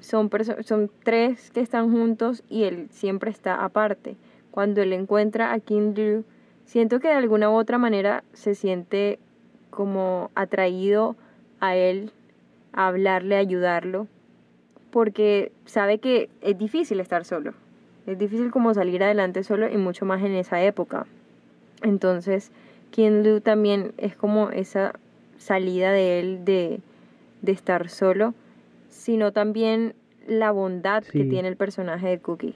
son, 0.00 0.30
son 0.64 0.90
tres 1.02 1.50
que 1.50 1.60
están 1.60 1.90
juntos 1.90 2.42
y 2.48 2.64
él 2.64 2.88
siempre 2.90 3.30
está 3.30 3.64
aparte. 3.64 4.16
Cuando 4.50 4.82
él 4.82 4.92
encuentra 4.92 5.52
a 5.52 5.58
Liu, 5.68 6.24
siento 6.64 7.00
que 7.00 7.08
de 7.08 7.14
alguna 7.14 7.50
u 7.50 7.54
otra 7.54 7.78
manera 7.78 8.24
se 8.32 8.54
siente 8.54 9.18
como 9.70 10.30
atraído 10.34 11.16
a 11.60 11.76
él, 11.76 12.10
a 12.72 12.88
hablarle, 12.88 13.36
a 13.36 13.40
ayudarlo, 13.40 14.06
porque 14.90 15.52
sabe 15.66 15.98
que 15.98 16.30
es 16.40 16.56
difícil 16.56 17.00
estar 17.00 17.24
solo. 17.24 17.52
Es 18.06 18.18
difícil 18.18 18.50
como 18.50 18.72
salir 18.72 19.02
adelante 19.02 19.42
solo 19.42 19.68
y 19.68 19.76
mucho 19.76 20.04
más 20.04 20.22
en 20.22 20.32
esa 20.32 20.62
época. 20.62 21.06
Entonces, 21.82 22.52
Liu 22.96 23.40
también 23.40 23.92
es 23.98 24.16
como 24.16 24.50
esa 24.50 24.94
salida 25.38 25.92
de 25.92 26.20
él 26.20 26.44
de, 26.44 26.80
de 27.42 27.52
estar 27.52 27.90
solo 27.90 28.32
sino 28.96 29.32
también 29.32 29.94
la 30.26 30.50
bondad 30.50 31.04
que 31.04 31.24
tiene 31.24 31.48
el 31.48 31.56
personaje 31.56 32.08
de 32.08 32.18
Cookie, 32.18 32.54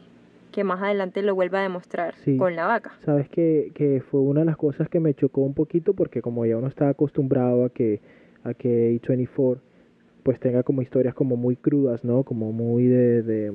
que 0.51 0.65
más 0.65 0.83
adelante 0.83 1.23
lo 1.23 1.35
vuelve 1.35 1.59
a 1.59 1.63
demostrar 1.63 2.15
Sí. 2.25 2.37
con 2.37 2.57
la 2.57 2.67
vaca. 2.67 2.93
Sabes 3.05 3.29
que, 3.29 3.71
que 3.75 4.01
fue 4.11 4.21
una 4.21 4.41
de 4.41 4.47
las 4.47 4.57
cosas 4.57 4.89
que 4.89 4.99
me 4.99 5.15
chocó 5.15 5.43
un 5.43 5.55
poquito 5.55 5.93
porque 5.95 6.23
como 6.23 6.45
ya 6.47 6.57
uno 6.57 6.67
estaba 6.67 6.91
acostumbrado 6.91 7.65
a 7.65 7.71
que 7.71 8.01
a 8.43 8.55
que 8.55 8.99
A24 9.01 9.59
pues 10.23 10.41
tenga 10.41 10.63
como 10.63 10.83
historias 10.83 11.15
como 11.15 11.37
muy 11.37 11.57
crudas, 11.57 12.05
¿no? 12.05 12.25
Como 12.25 12.53
muy 12.53 12.87
de, 12.87 13.23
de 13.23 13.53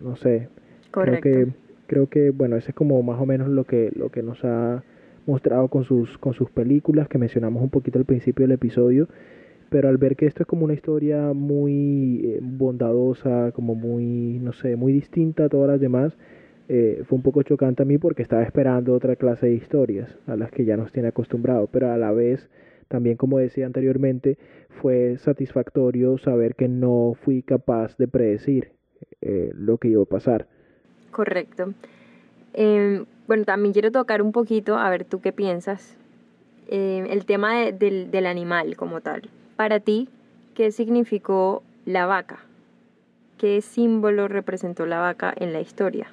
no 0.00 0.16
sé, 0.16 0.48
Correcto. 0.90 1.20
creo 1.30 1.46
que 1.46 1.52
creo 1.86 2.06
que 2.08 2.30
bueno, 2.30 2.56
ese 2.56 2.70
es 2.72 2.74
como 2.74 3.02
más 3.02 3.20
o 3.20 3.26
menos 3.26 3.48
lo 3.48 3.64
que 3.64 3.90
lo 3.94 4.10
que 4.10 4.22
nos 4.22 4.44
ha 4.44 4.82
mostrado 5.26 5.68
con 5.68 5.84
sus 5.84 6.18
con 6.18 6.34
sus 6.34 6.50
películas 6.50 7.08
que 7.08 7.18
mencionamos 7.18 7.62
un 7.62 7.70
poquito 7.70 7.98
al 7.98 8.04
principio 8.04 8.44
del 8.44 8.52
episodio, 8.52 9.08
pero 9.70 9.88
al 9.88 9.96
ver 9.96 10.16
que 10.16 10.26
esto 10.26 10.42
es 10.42 10.46
como 10.46 10.64
una 10.64 10.74
historia 10.74 11.32
muy 11.32 12.20
eh, 12.24 12.38
bondadosa, 12.42 13.52
como 13.52 13.74
muy 13.74 14.38
no 14.40 14.52
sé, 14.52 14.76
muy 14.76 14.92
distinta 14.92 15.44
a 15.44 15.48
todas 15.48 15.70
las 15.70 15.80
demás, 15.80 16.12
eh, 16.68 17.02
fue 17.06 17.16
un 17.16 17.22
poco 17.22 17.42
chocante 17.42 17.82
a 17.82 17.86
mí 17.86 17.98
porque 17.98 18.22
estaba 18.22 18.42
esperando 18.42 18.94
otra 18.94 19.16
clase 19.16 19.46
de 19.46 19.54
historias 19.54 20.16
a 20.26 20.36
las 20.36 20.50
que 20.52 20.64
ya 20.64 20.76
nos 20.76 20.92
tiene 20.92 21.08
acostumbrado, 21.08 21.66
pero 21.68 21.90
a 21.90 21.96
la 21.96 22.12
vez 22.12 22.48
también 22.88 23.16
como 23.16 23.38
decía 23.38 23.66
anteriormente 23.66 24.36
fue 24.82 25.16
satisfactorio 25.18 26.18
saber 26.18 26.54
que 26.56 26.68
no 26.68 27.14
fui 27.24 27.42
capaz 27.42 27.96
de 27.96 28.08
predecir 28.08 28.72
eh, 29.20 29.50
lo 29.54 29.78
que 29.78 29.88
iba 29.88 30.02
a 30.02 30.06
pasar. 30.06 30.46
Correcto. 31.10 31.74
Eh, 32.54 33.04
bueno, 33.26 33.44
también 33.44 33.72
quiero 33.72 33.90
tocar 33.92 34.22
un 34.22 34.32
poquito, 34.32 34.76
a 34.76 34.90
ver 34.90 35.04
tú 35.04 35.20
qué 35.20 35.32
piensas, 35.32 35.96
el 36.68 37.24
tema 37.24 37.58
de- 37.58 37.72
del, 37.72 38.10
del 38.12 38.26
animal 38.26 38.76
como 38.76 39.00
tal. 39.00 39.22
Para 39.60 39.78
ti, 39.78 40.08
¿qué 40.54 40.72
significó 40.72 41.62
la 41.84 42.06
vaca? 42.06 42.38
¿Qué 43.36 43.60
símbolo 43.60 44.26
representó 44.26 44.86
la 44.86 45.00
vaca 45.00 45.34
en 45.36 45.52
la 45.52 45.60
historia? 45.60 46.06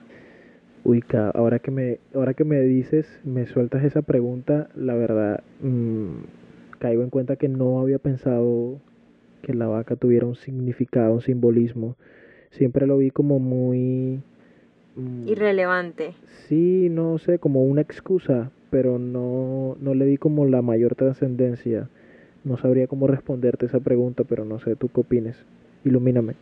Uy, 0.83 1.01
ahora 1.33 1.59
que 1.59 1.71
me 1.71 1.99
ahora 2.13 2.33
que 2.33 2.43
me 2.43 2.59
dices, 2.59 3.07
me 3.23 3.45
sueltas 3.45 3.85
esa 3.85 4.01
pregunta, 4.01 4.67
la 4.75 4.95
verdad 4.95 5.45
mm, 5.61 6.75
caigo 6.77 7.03
en 7.03 7.09
cuenta 7.09 7.37
que 7.37 7.47
no 7.47 7.79
había 7.79 7.99
pensado 7.99 8.81
que 9.41 9.53
la 9.53 9.67
vaca 9.67 9.95
tuviera 9.95 10.25
un 10.25 10.35
significado, 10.35 11.13
un 11.13 11.21
simbolismo. 11.21 11.95
Siempre 12.49 12.85
lo 12.85 12.97
vi 12.97 13.11
como 13.11 13.39
muy 13.39 14.19
mm, 14.97 15.25
Irrelevante. 15.25 16.15
Sí, 16.49 16.89
no 16.91 17.17
sé, 17.17 17.39
como 17.39 17.63
una 17.63 17.79
excusa, 17.79 18.51
pero 18.71 18.99
no, 18.99 19.77
no 19.79 19.93
le 19.93 20.03
di 20.03 20.17
como 20.17 20.45
la 20.45 20.61
mayor 20.61 20.95
trascendencia. 20.95 21.87
No 22.47 22.55
sabría 22.55 22.87
cómo 22.87 23.07
responderte 23.07 23.65
esa 23.65 23.81
pregunta, 23.81 24.23
pero 24.23 24.45
no 24.45 24.57
sé, 24.59 24.77
¿tú 24.77 24.87
qué 24.87 25.01
opines? 25.01 25.45
Ilumíname. 25.83 26.35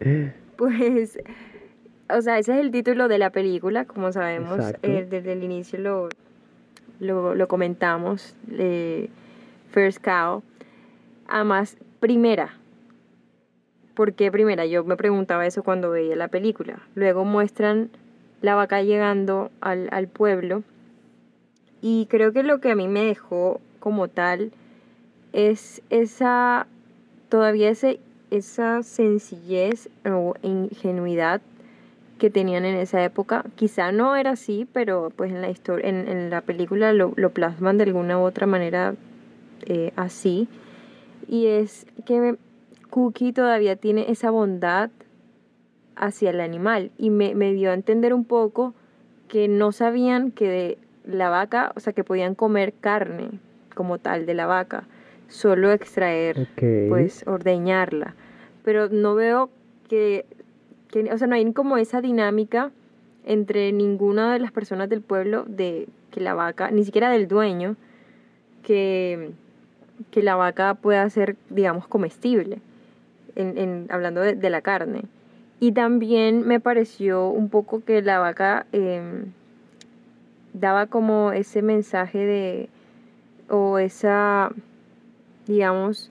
Pues, 0.54 1.18
o 2.08 2.20
sea, 2.20 2.38
ese 2.38 2.52
es 2.52 2.60
el 2.60 2.70
título 2.70 3.08
de 3.08 3.18
la 3.18 3.30
película, 3.30 3.84
como 3.84 4.12
sabemos, 4.12 4.60
eh, 4.82 5.04
desde 5.08 5.32
el 5.32 5.42
inicio 5.42 5.80
lo, 5.80 6.08
lo, 7.00 7.34
lo 7.34 7.48
comentamos, 7.48 8.36
eh, 8.50 9.08
First 9.72 10.04
Cow. 10.04 10.44
Además, 11.26 11.78
primera. 11.98 12.58
¿Por 13.94 14.12
qué 14.12 14.30
primera? 14.30 14.66
Yo 14.66 14.84
me 14.84 14.96
preguntaba 14.96 15.46
eso 15.46 15.64
cuando 15.64 15.90
veía 15.90 16.14
la 16.14 16.28
película. 16.28 16.80
Luego 16.94 17.24
muestran 17.24 17.90
la 18.40 18.54
vaca 18.54 18.82
llegando 18.82 19.50
al, 19.60 19.88
al 19.90 20.06
pueblo 20.06 20.62
y 21.80 22.06
creo 22.06 22.32
que 22.32 22.44
lo 22.44 22.60
que 22.60 22.70
a 22.70 22.76
mí 22.76 22.86
me 22.86 23.04
dejó 23.04 23.60
como 23.80 24.06
tal 24.06 24.52
es 25.32 25.82
esa, 25.90 26.66
todavía 27.28 27.70
ese, 27.70 28.00
esa 28.30 28.82
sencillez 28.82 29.88
o 30.04 30.34
ingenuidad 30.42 31.40
que 32.18 32.30
tenían 32.30 32.64
en 32.64 32.76
esa 32.76 33.02
época. 33.02 33.44
Quizá 33.56 33.92
no 33.92 34.16
era 34.16 34.30
así, 34.30 34.66
pero 34.72 35.10
pues 35.14 35.32
en 35.32 35.40
la 35.40 35.50
historia, 35.50 35.88
en, 35.88 36.08
en 36.08 36.30
la 36.30 36.40
película 36.40 36.92
lo, 36.92 37.12
lo 37.16 37.30
plasman 37.30 37.78
de 37.78 37.84
alguna 37.84 38.18
u 38.18 38.22
otra 38.22 38.46
manera 38.46 38.94
eh, 39.66 39.92
así. 39.96 40.48
Y 41.28 41.46
es 41.46 41.86
que 42.04 42.36
Cookie 42.90 43.32
todavía 43.32 43.76
tiene 43.76 44.10
esa 44.10 44.30
bondad 44.30 44.90
hacia 45.96 46.30
el 46.30 46.40
animal 46.40 46.90
y 46.98 47.10
me, 47.10 47.34
me 47.34 47.52
dio 47.52 47.70
a 47.70 47.74
entender 47.74 48.14
un 48.14 48.24
poco 48.24 48.74
que 49.28 49.48
no 49.48 49.72
sabían 49.72 50.30
que 50.30 50.48
de 50.48 50.78
la 51.04 51.30
vaca, 51.30 51.72
o 51.74 51.80
sea, 51.80 51.92
que 51.92 52.04
podían 52.04 52.34
comer 52.34 52.74
carne 52.74 53.30
como 53.74 53.98
tal 53.98 54.26
de 54.26 54.34
la 54.34 54.46
vaca, 54.46 54.84
solo 55.32 55.72
extraer, 55.72 56.46
pues 56.88 57.24
ordeñarla. 57.26 58.14
Pero 58.64 58.88
no 58.88 59.14
veo 59.14 59.50
que, 59.88 60.26
que, 60.88 61.12
o 61.12 61.18
sea, 61.18 61.26
no 61.26 61.34
hay 61.34 61.52
como 61.52 61.78
esa 61.78 62.00
dinámica 62.00 62.70
entre 63.24 63.72
ninguna 63.72 64.32
de 64.32 64.38
las 64.40 64.52
personas 64.52 64.88
del 64.88 65.00
pueblo 65.00 65.44
de 65.46 65.88
que 66.10 66.20
la 66.20 66.34
vaca, 66.34 66.70
ni 66.70 66.84
siquiera 66.84 67.10
del 67.10 67.26
dueño, 67.26 67.76
que, 68.62 69.30
que 70.10 70.22
la 70.22 70.36
vaca 70.36 70.74
pueda 70.74 71.08
ser, 71.08 71.36
digamos, 71.50 71.88
comestible, 71.88 72.58
en, 73.34 73.56
en, 73.56 73.86
hablando 73.90 74.20
de, 74.20 74.34
de 74.34 74.50
la 74.50 74.60
carne. 74.60 75.02
Y 75.60 75.72
también 75.72 76.46
me 76.46 76.60
pareció 76.60 77.28
un 77.28 77.48
poco 77.48 77.84
que 77.84 78.02
la 78.02 78.18
vaca 78.18 78.66
eh, 78.72 79.24
daba 80.52 80.86
como 80.86 81.32
ese 81.32 81.62
mensaje 81.62 82.18
de, 82.18 82.68
o 83.48 83.78
esa, 83.78 84.52
digamos, 85.46 86.10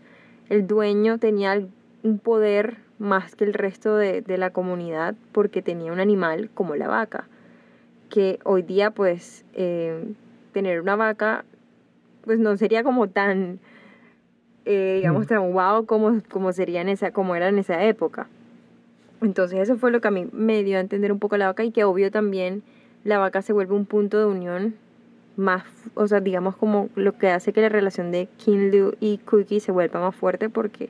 el 0.50 0.68
dueño 0.68 1.18
tenía 1.18 1.62
un 2.04 2.20
poder 2.20 2.78
más 3.00 3.36
que 3.36 3.46
el 3.46 3.54
resto 3.54 3.96
de, 3.96 4.22
de 4.22 4.38
la 4.38 4.52
comunidad 4.52 5.16
porque 5.32 5.62
tenía 5.62 5.92
un 5.92 6.00
animal 6.00 6.50
como 6.54 6.76
la 6.76 6.88
vaca, 6.88 7.28
que 8.10 8.40
hoy 8.44 8.62
día 8.62 8.92
pues 8.92 9.46
eh, 9.54 10.14
tener 10.52 10.82
una 10.82 10.96
vaca 10.96 11.46
pues 12.24 12.38
no 12.40 12.56
sería 12.58 12.84
como 12.84 13.08
tan, 13.10 13.60
eh, 14.66 14.96
digamos, 14.98 15.26
Mm. 15.26 15.30
tan 15.30 15.54
wow 15.54 15.86
como, 15.86 16.22
como 16.30 16.54
sería 16.54 16.82
en 16.82 16.90
esa, 16.90 17.12
como 17.12 17.36
era 17.36 17.50
en 17.50 17.58
esa 17.58 17.84
época. 17.84 18.28
Entonces 19.22 19.60
eso 19.60 19.78
fue 19.78 19.92
lo 19.92 20.02
que 20.02 20.08
a 20.08 20.12
mí 20.12 20.28
me 20.32 20.64
dio 20.64 20.78
a 20.78 20.82
entender 20.82 21.12
un 21.12 21.20
poco 21.20 21.38
la 21.38 21.48
vaca 21.48 21.64
y 21.64 21.72
que 21.72 21.84
obvio 21.84 22.12
también 22.12 22.64
la 23.04 23.18
vaca 23.18 23.42
se 23.42 23.54
vuelve 23.54 23.74
un 23.74 23.86
punto 23.86 24.20
de 24.20 24.26
unión 24.26 24.76
más, 25.38 25.64
o 25.96 26.08
sea, 26.08 26.20
digamos 26.20 26.56
como 26.56 26.90
lo 26.96 27.18
que 27.18 27.30
hace 27.30 27.54
que 27.54 27.62
la 27.62 27.70
relación 27.70 28.12
de 28.12 28.28
Kinlu 28.38 28.96
y 29.00 29.18
Cookie 29.20 29.60
se 29.60 29.72
vuelva 29.72 30.00
más 30.00 30.16
fuerte 30.16 30.50
porque 30.50 30.90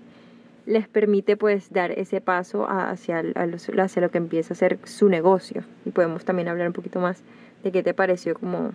les 0.65 0.87
permite 0.87 1.37
pues 1.37 1.71
dar 1.71 1.91
ese 1.91 2.21
paso 2.21 2.67
hacia, 2.69 3.23
hacia 3.35 4.01
lo 4.01 4.09
que 4.09 4.17
empieza 4.17 4.53
a 4.53 4.57
ser 4.57 4.79
su 4.83 5.09
negocio. 5.09 5.63
Y 5.85 5.91
podemos 5.91 6.25
también 6.25 6.47
hablar 6.47 6.67
un 6.67 6.73
poquito 6.73 6.99
más 6.99 7.23
de 7.63 7.71
qué 7.71 7.83
te 7.83 7.93
pareció 7.93 8.35
como, 8.35 8.71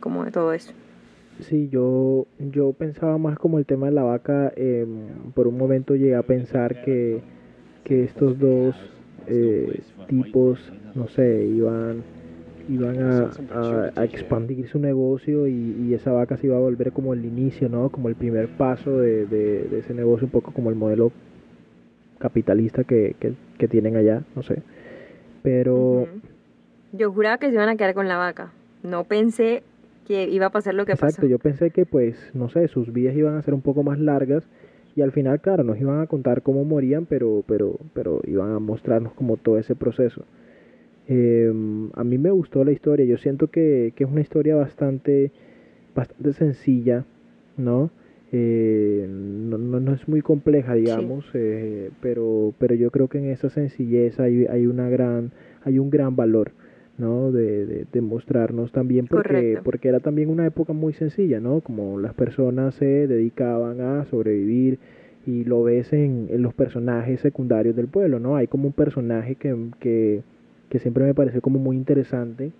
como 0.00 0.24
de 0.24 0.30
todo 0.30 0.52
eso. 0.52 0.72
Sí, 1.40 1.68
yo, 1.70 2.26
yo 2.38 2.72
pensaba 2.72 3.18
más 3.18 3.38
como 3.38 3.58
el 3.58 3.66
tema 3.66 3.86
de 3.86 3.92
la 3.92 4.02
vaca. 4.02 4.52
em, 4.56 5.32
por 5.34 5.48
un 5.48 5.56
momento 5.56 5.96
llegué 5.96 6.14
a 6.14 6.22
pensar 6.22 6.82
que, 6.82 7.20
que 7.84 8.04
estos 8.04 8.38
dos 8.38 8.76
eh, 9.26 9.80
tipos, 10.08 10.72
no 10.94 11.08
sé, 11.08 11.44
iban, 11.46 12.02
iban 12.72 12.96
a, 13.02 13.24
a- 13.54 13.92
a 13.94 14.04
expandir 14.04 14.66
su 14.68 14.78
negocio 14.78 15.46
y, 15.46 15.52
y 15.88 15.94
esa 15.94 16.12
vaca 16.12 16.36
se 16.36 16.46
iba 16.46 16.56
a 16.56 16.60
volver 16.60 16.92
como 16.92 17.12
el 17.14 17.24
inicio, 17.24 17.68
¿no? 17.68 17.90
Como 17.90 18.08
el 18.08 18.14
primer 18.14 18.48
paso 18.48 18.98
de, 18.98 19.26
de- 19.26 19.64
de 19.64 19.78
ese 19.80 19.94
negocio, 19.94 20.26
un 20.26 20.30
poco 20.32 20.52
como 20.52 20.70
el 20.70 20.76
modelo 20.76 21.12
capitalista 22.18 22.84
que, 22.84 23.16
que, 23.18 23.34
que 23.58 23.68
tienen 23.68 23.96
allá, 23.96 24.22
no 24.36 24.42
sé. 24.42 24.62
Pero... 25.42 26.06
Yo 26.92 27.10
juraba 27.12 27.38
que 27.38 27.48
se 27.48 27.54
iban 27.54 27.68
a 27.68 27.76
quedar 27.76 27.94
con 27.94 28.06
la 28.06 28.16
vaca. 28.16 28.52
No 28.82 29.04
pensé 29.04 29.62
que 30.06 30.28
iba 30.28 30.46
a 30.46 30.50
pasar 30.50 30.74
lo 30.74 30.84
que 30.84 30.92
Exacto, 30.92 31.22
pasó. 31.22 31.26
yo 31.26 31.38
pensé 31.38 31.70
que 31.70 31.86
pues, 31.86 32.16
no 32.34 32.48
sé, 32.48 32.68
sus 32.68 32.92
vidas 32.92 33.16
iban 33.16 33.34
a 33.36 33.42
ser 33.42 33.54
un 33.54 33.62
poco 33.62 33.82
más 33.82 33.98
largas 33.98 34.44
y 34.94 35.00
al 35.00 35.10
final, 35.12 35.40
claro, 35.40 35.64
nos 35.64 35.80
iban 35.80 36.00
a 36.00 36.06
contar 36.06 36.42
cómo 36.42 36.64
morían, 36.64 37.06
pero, 37.06 37.42
pero, 37.46 37.78
pero 37.94 38.20
iban 38.26 38.52
a 38.52 38.58
mostrarnos 38.58 39.14
como 39.14 39.36
todo 39.38 39.58
ese 39.58 39.74
proceso. 39.74 40.24
Em, 41.08 41.71
a 41.94 42.04
mí 42.04 42.18
me 42.18 42.30
gustó 42.30 42.64
la 42.64 42.72
historia, 42.72 43.04
yo 43.06 43.16
siento 43.18 43.48
que, 43.48 43.92
que 43.96 44.04
es 44.04 44.10
una 44.10 44.20
historia 44.20 44.56
bastante, 44.56 45.30
bastante 45.94 46.32
sencilla, 46.32 47.04
¿no? 47.56 47.90
Eh, 48.32 49.06
no, 49.08 49.58
no, 49.58 49.78
no 49.78 49.92
es 49.92 50.08
muy 50.08 50.22
compleja, 50.22 50.74
digamos, 50.74 51.26
eh, 51.34 51.90
pero, 52.00 52.54
pero 52.58 52.74
yo 52.74 52.90
creo 52.90 53.08
que 53.08 53.18
en 53.18 53.26
esa 53.26 53.50
sencillez 53.50 54.18
hay, 54.18 54.46
hay 54.46 54.66
una 54.66 54.88
gran, 54.88 55.32
hay 55.64 55.78
un 55.78 55.90
gran 55.90 56.16
valor. 56.16 56.52
¿no? 56.98 57.32
De, 57.32 57.64
de, 57.64 57.86
de 57.90 58.00
mostrarnos 58.02 58.70
también 58.70 59.06
porque, 59.06 59.28
Correcto. 59.28 59.60
porque 59.64 59.88
era 59.88 60.00
también 60.00 60.28
una 60.28 60.46
época 60.46 60.74
muy 60.74 60.92
sencilla, 60.92 61.40
¿no? 61.40 61.60
Como 61.60 61.98
las 61.98 62.12
personas 62.12 62.74
se 62.74 63.06
dedicaban 63.06 63.80
a 63.80 64.04
sobrevivir 64.04 64.78
y 65.26 65.44
lo 65.44 65.62
ves 65.62 65.92
en, 65.92 66.28
en 66.30 66.42
los 66.42 66.52
personajes 66.54 67.20
secundarios 67.20 67.74
del 67.74 67.88
pueblo, 67.88 68.20
¿no? 68.20 68.36
Hay 68.36 68.46
como 68.46 68.66
un 68.66 68.72
personaje 68.72 69.36
que, 69.36 69.56
que, 69.80 70.22
que 70.72 70.78
siempre 70.78 71.04
me 71.04 71.12
pareció 71.12 71.42
como 71.42 71.58
muy 71.58 71.76
interesante, 71.76 72.50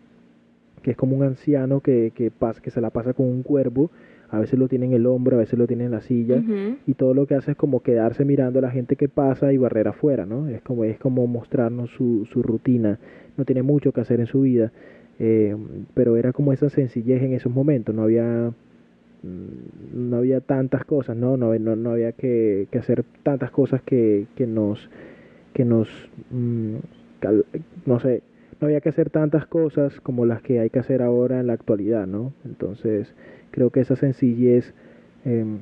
que 0.82 0.90
es 0.90 0.98
como 0.98 1.16
un 1.16 1.22
anciano 1.22 1.80
que, 1.80 2.12
que, 2.14 2.30
pasa, 2.30 2.60
que 2.60 2.70
se 2.70 2.82
la 2.82 2.90
pasa 2.90 3.14
con 3.14 3.24
un 3.24 3.42
cuervo 3.42 3.90
A 4.30 4.38
veces 4.38 4.58
lo 4.58 4.68
tiene 4.68 4.84
en 4.84 4.92
el 4.92 5.06
hombro, 5.06 5.36
a 5.36 5.40
veces 5.40 5.58
lo 5.58 5.66
tiene 5.66 5.84
en 5.86 5.92
la 5.92 6.02
silla. 6.02 6.42
Y 6.86 6.92
todo 6.92 7.14
lo 7.14 7.24
que 7.26 7.36
hace 7.36 7.52
es 7.52 7.56
como 7.56 7.80
quedarse 7.80 8.26
mirando 8.26 8.58
a 8.58 8.62
la 8.62 8.70
gente 8.70 8.96
que 8.96 9.08
pasa 9.08 9.50
y 9.50 9.56
barrer 9.56 9.88
afuera, 9.88 10.26
¿no? 10.26 10.46
Es 10.48 10.60
como, 10.60 10.84
es 10.84 10.98
como 10.98 11.26
mostrarnos 11.26 11.88
su, 11.92 12.26
su 12.30 12.42
rutina. 12.42 12.98
No 13.38 13.46
tiene 13.46 13.62
mucho 13.62 13.92
que 13.92 14.02
hacer 14.02 14.20
en 14.20 14.26
su 14.26 14.42
vida. 14.42 14.72
eh, 15.18 15.56
pero 15.94 16.18
era 16.18 16.34
como 16.34 16.52
esa 16.52 16.68
sencillez 16.68 17.22
en 17.22 17.32
esos 17.32 17.50
momentos. 17.50 17.94
No 17.94 18.02
había 18.02 18.52
mm, 19.22 20.10
no 20.10 20.16
había 20.18 20.40
tantas 20.40 20.84
cosas, 20.84 21.16
¿no? 21.16 21.38
No, 21.38 21.58
no, 21.58 21.76
no 21.76 21.90
había 21.92 22.12
que, 22.12 22.66
que 22.70 22.78
hacer 22.78 23.04
tantas 23.22 23.50
cosas 23.50 23.80
que, 23.82 24.26
que 24.36 24.46
nos, 24.46 24.90
que 25.54 25.64
nos, 25.64 25.88
mm, 26.30 26.76
no 27.86 28.00
sé, 28.00 28.22
no 28.60 28.66
había 28.66 28.80
que 28.80 28.88
hacer 28.88 29.10
tantas 29.10 29.46
cosas 29.46 30.00
como 30.00 30.26
las 30.26 30.42
que 30.42 30.60
hay 30.60 30.70
que 30.70 30.78
hacer 30.78 31.02
ahora 31.02 31.40
en 31.40 31.46
la 31.48 31.54
actualidad, 31.54 32.06
¿no? 32.06 32.32
Entonces, 32.44 33.12
creo 33.50 33.70
que 33.70 33.80
esa 33.80 33.96
sencillez 33.96 34.72
em, 35.24 35.60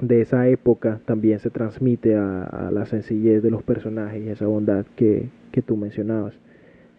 de 0.00 0.20
esa 0.20 0.48
época 0.48 1.00
también 1.06 1.38
se 1.38 1.50
transmite 1.50 2.16
a, 2.16 2.70
la 2.72 2.86
sencillez 2.86 3.42
de 3.42 3.50
los 3.50 3.62
personajes 3.62 4.22
y 4.22 4.28
esa 4.28 4.46
bondad 4.46 4.84
que, 4.96 5.28
que 5.52 5.62
tú 5.62 5.76
mencionabas. 5.76 6.34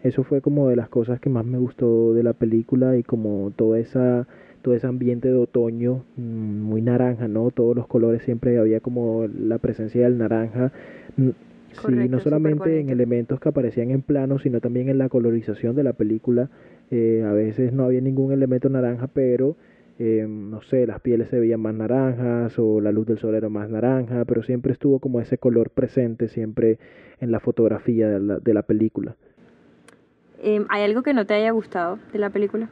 Eso 0.02 0.24
fue 0.24 0.40
como 0.40 0.68
de 0.68 0.76
las 0.76 0.88
cosas 0.88 1.20
que 1.20 1.28
más 1.28 1.44
me 1.44 1.58
gustó 1.58 2.14
de 2.14 2.22
la 2.22 2.32
película 2.32 2.96
y 2.96 3.02
como 3.02 3.52
toda 3.56 3.78
esa 3.78 4.26
todo 4.62 4.74
ese 4.74 4.86
ambiente 4.86 5.28
de 5.28 5.36
otoño 5.36 6.04
mm, 6.16 6.60
muy 6.62 6.82
naranja, 6.82 7.28
¿no? 7.28 7.50
Todos 7.50 7.76
los 7.76 7.86
colores 7.86 8.22
siempre 8.22 8.58
había 8.58 8.80
como 8.80 9.26
la 9.26 9.58
presencia 9.58 10.02
del 10.02 10.18
naranja. 10.18 10.72
Sí, 11.72 11.92
no 12.08 12.18
solamente 12.20 12.80
en 12.80 12.90
elementos 12.90 13.40
que 13.40 13.48
aparecían 13.48 13.90
en 13.90 14.02
plano, 14.02 14.38
sino 14.38 14.60
también 14.60 14.88
en 14.88 14.98
la 14.98 15.08
colorización 15.08 15.76
de 15.76 15.84
la 15.84 15.92
película. 15.92 16.50
Eh, 16.90 17.24
a 17.26 17.32
veces 17.32 17.72
no 17.72 17.84
había 17.84 18.00
ningún 18.00 18.32
elemento 18.32 18.68
naranja, 18.68 19.06
pero 19.08 19.56
eh, 19.98 20.26
no 20.28 20.62
sé, 20.62 20.86
las 20.86 21.00
pieles 21.00 21.28
se 21.28 21.40
veían 21.40 21.60
más 21.60 21.74
naranjas 21.74 22.58
o 22.58 22.80
la 22.80 22.92
luz 22.92 23.06
del 23.06 23.18
sol 23.18 23.34
era 23.34 23.48
más 23.48 23.68
naranja, 23.68 24.24
pero 24.24 24.42
siempre 24.42 24.72
estuvo 24.72 25.00
como 25.00 25.20
ese 25.20 25.38
color 25.38 25.70
presente 25.70 26.28
siempre 26.28 26.78
en 27.20 27.32
la 27.32 27.40
fotografía 27.40 28.08
de 28.08 28.20
la, 28.20 28.38
de 28.38 28.54
la 28.54 28.62
película. 28.62 29.16
Em, 30.40 30.66
¿Hay 30.68 30.82
algo 30.82 31.02
que 31.02 31.14
no 31.14 31.26
te 31.26 31.34
haya 31.34 31.50
gustado 31.50 31.98
de 32.12 32.18
la 32.18 32.30
película? 32.30 32.70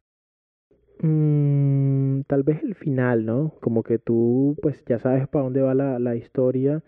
Mm, 1.02 2.20
tal 2.28 2.44
vez 2.44 2.62
el 2.62 2.76
final, 2.76 3.26
¿no? 3.26 3.54
Como 3.60 3.82
que 3.82 3.98
tú 3.98 4.56
pues 4.62 4.84
ya 4.86 4.98
sabes 4.98 5.26
para 5.28 5.44
dónde 5.44 5.62
va 5.62 5.74
la, 5.74 5.98
la 5.98 6.14
historia, 6.14 6.82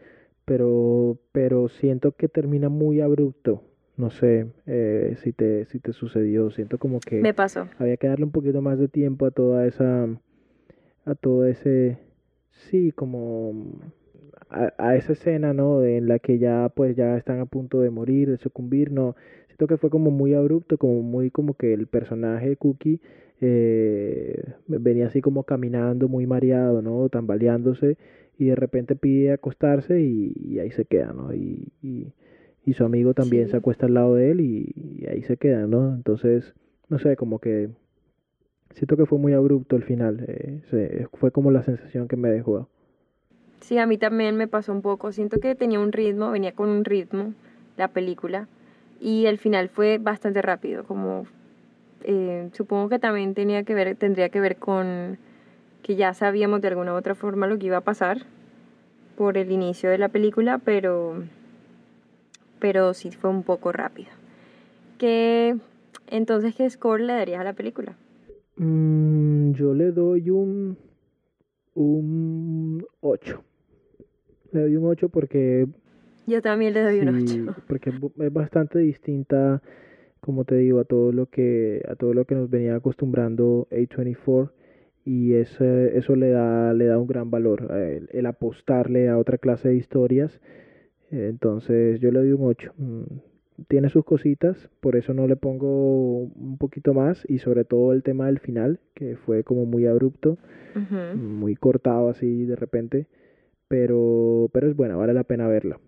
pero, 0.48 1.18
pero 1.32 1.68
siento 1.68 2.12
que 2.12 2.28
termina 2.28 2.68
muy 2.68 3.00
abrupto. 3.00 3.62
No 3.96 4.10
sé 4.10 4.46
eh, 4.66 5.16
si 5.22 5.32
te, 5.32 5.64
si 5.66 5.80
te 5.80 5.92
sucedió, 5.92 6.50
siento 6.50 6.78
como 6.78 7.00
que 7.00 7.20
Me 7.20 7.34
pasó. 7.34 7.66
había 7.78 7.96
que 7.96 8.06
darle 8.08 8.24
un 8.24 8.30
poquito 8.32 8.62
más 8.62 8.78
de 8.78 8.88
tiempo 8.88 9.26
a 9.26 9.30
toda 9.32 9.66
esa, 9.66 10.06
a 11.04 11.14
todo 11.14 11.46
ese, 11.46 11.98
sí, 12.70 12.92
como 12.92 13.52
a, 14.50 14.72
a 14.78 14.96
esa 14.96 15.12
escena, 15.12 15.52
¿no? 15.52 15.80
De- 15.80 15.96
en 15.96 16.08
la 16.08 16.18
que 16.18 16.38
ya 16.38 16.70
pues 16.74 16.96
ya 16.96 17.16
están 17.16 17.40
a 17.40 17.46
punto 17.46 17.80
de 17.80 17.90
morir, 17.90 18.30
de 18.30 18.38
sucumbir, 18.38 18.92
no, 18.92 19.16
siento 19.48 19.66
que 19.66 19.76
fue 19.78 19.90
como 19.90 20.10
muy 20.10 20.34
abrupto, 20.34 20.78
como 20.78 21.02
muy 21.02 21.30
como 21.30 21.54
que 21.54 21.72
el 21.74 21.86
personaje 21.86 22.50
de 22.50 22.56
Cookie 22.56 23.00
eh, 23.40 24.42
venía 24.66 25.06
así 25.06 25.20
como 25.20 25.44
caminando 25.44 26.08
muy 26.08 26.26
mareado, 26.26 26.82
¿no? 26.82 27.08
Tambaleándose 27.08 27.96
y 28.38 28.46
de 28.46 28.54
repente 28.54 28.94
pide 28.96 29.32
acostarse 29.32 30.00
y, 30.00 30.32
y 30.36 30.58
ahí 30.60 30.70
se 30.70 30.84
queda, 30.84 31.12
¿no? 31.12 31.34
Y, 31.34 31.68
y, 31.82 32.12
y 32.64 32.74
su 32.74 32.84
amigo 32.84 33.12
también 33.14 33.46
Sí. 33.46 33.50
se 33.52 33.56
acuesta 33.58 33.86
al 33.86 33.94
lado 33.94 34.14
de 34.14 34.30
él 34.30 34.40
y, 34.40 35.04
ahí 35.10 35.22
se 35.22 35.36
queda, 35.36 35.66
¿no? 35.66 35.94
Entonces, 35.94 36.54
no 36.88 36.98
sé, 36.98 37.16
como 37.16 37.40
que 37.40 37.68
siento 38.74 38.96
que 38.96 39.06
fue 39.06 39.18
muy 39.18 39.32
abrupto 39.32 39.76
el 39.76 39.82
final, 39.82 40.24
eh, 40.28 40.60
se- 40.70 41.08
fue 41.14 41.30
como 41.32 41.50
la 41.50 41.62
sensación 41.62 42.06
que 42.08 42.16
me 42.16 42.30
dejó. 42.30 42.68
Sí, 43.60 43.76
a 43.78 43.86
mí 43.86 43.98
también 43.98 44.36
me 44.36 44.46
pasó 44.48 44.72
un 44.72 44.82
poco. 44.82 45.12
Siento 45.12 45.40
que 45.40 45.54
tenía 45.54 45.80
un 45.80 45.92
ritmo, 45.92 46.30
venía 46.30 46.52
con 46.52 46.68
un 46.68 46.84
ritmo 46.84 47.34
la 47.76 47.88
película 47.88 48.46
y 49.00 49.26
el 49.26 49.38
final 49.38 49.68
fue 49.68 49.98
bastante 49.98 50.40
rápido. 50.42 50.84
Como 50.84 51.26
eh, 52.04 52.48
supongo 52.52 52.88
que 52.88 52.98
también 52.98 53.34
tenía 53.34 53.64
que 53.64 53.74
ver, 53.74 53.96
tendría 53.96 54.28
que 54.28 54.40
ver 54.40 54.56
con 54.56 55.18
que 55.82 55.96
ya 55.96 56.14
sabíamos 56.14 56.60
de 56.60 56.68
alguna 56.68 56.92
u 56.94 56.96
otra 56.96 57.14
forma 57.14 57.46
lo 57.46 57.58
que 57.58 57.66
iba 57.66 57.78
a 57.78 57.82
pasar 57.82 58.26
por 59.18 59.36
el 59.36 59.50
inicio 59.50 59.90
de 59.90 59.98
la 59.98 60.08
película, 60.08 60.58
pero 60.64 61.24
pero 62.60 62.94
sí 62.94 63.10
fue 63.10 63.30
un 63.30 63.42
poco 63.42 63.72
rápido. 63.72 64.10
¿Qué 64.98 65.56
entonces 66.06 66.54
qué 66.54 66.70
score 66.70 67.00
le 67.02 67.14
darías 67.14 67.40
a 67.40 67.44
la 67.44 67.52
película? 67.52 67.96
Mm, 68.56 69.52
yo 69.52 69.74
le 69.74 69.90
doy 69.92 70.30
un 70.30 70.78
un 71.74 72.84
8. 73.00 73.42
Le 74.52 74.60
doy 74.62 74.76
un 74.76 74.86
8 74.86 75.08
porque 75.08 75.66
Yo 76.26 76.40
también 76.40 76.72
le 76.74 76.82
doy 76.82 77.00
un 77.00 77.08
Sí, 77.26 77.40
8. 77.48 77.54
porque 77.66 77.90
es 77.90 78.32
bastante 78.32 78.78
distinta, 78.78 79.62
como 80.20 80.44
te 80.44 80.56
digo, 80.56 80.80
a 80.80 80.84
todo 80.84 81.12
lo 81.12 81.26
que 81.26 81.82
a 81.88 81.96
todo 81.96 82.14
lo 82.14 82.24
que 82.24 82.36
nos 82.36 82.48
venía 82.50 82.76
acostumbrando 82.76 83.66
A24 83.72 84.52
y 85.08 85.34
ese, 85.34 85.96
eso 85.96 86.14
le 86.16 86.28
da 86.30 86.74
le 86.74 86.84
da 86.84 86.98
un 86.98 87.06
gran 87.06 87.30
valor 87.30 87.68
eh, 87.72 87.96
el, 87.98 88.08
el 88.18 88.26
apostarle 88.26 89.08
a 89.08 89.16
otra 89.16 89.38
clase 89.38 89.68
de 89.70 89.76
historias. 89.76 90.38
Entonces, 91.10 92.00
yo 92.00 92.10
le 92.12 92.18
doy 92.20 92.32
un 92.32 92.44
8. 92.44 92.72
Mm, 92.76 93.02
Tiene 93.68 93.88
sus 93.88 94.04
cositas, 94.04 94.68
por 94.80 94.94
eso 94.96 95.14
no 95.14 95.26
le 95.26 95.36
pongo 95.36 96.18
un 96.24 96.58
poquito 96.58 96.92
más 96.94 97.24
y 97.28 97.38
sobre 97.38 97.64
todo 97.64 97.92
el 97.92 98.02
tema 98.02 98.26
del 98.26 98.38
final, 98.38 98.78
que 98.94 99.16
fue 99.16 99.42
como 99.44 99.64
muy 99.64 99.86
abrupto 99.86 100.36
muy 101.14 101.56
cortado 101.56 102.08
así 102.10 102.44
de 102.44 102.54
repente, 102.56 103.06
pero, 103.66 104.48
pero 104.52 104.68
es 104.68 104.76
buena, 104.76 104.96
vale 104.96 105.12
la 105.14 105.24
pena 105.24 105.48
verla. 105.48 105.78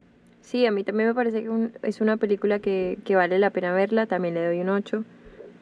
Sí, 0.40 0.64
a 0.66 0.72
mí 0.72 0.82
también 0.82 1.10
me 1.10 1.14
parece 1.14 1.42
que 1.42 1.48
un- 1.50 1.72
es 1.82 2.00
una 2.00 2.16
película 2.16 2.58
que, 2.58 2.98
que 3.04 3.14
vale 3.14 3.38
la 3.38 3.50
pena 3.50 3.72
verla, 3.74 4.06
también 4.06 4.34
le 4.34 4.44
doy 4.46 4.60
un 4.60 4.70
8 4.70 5.04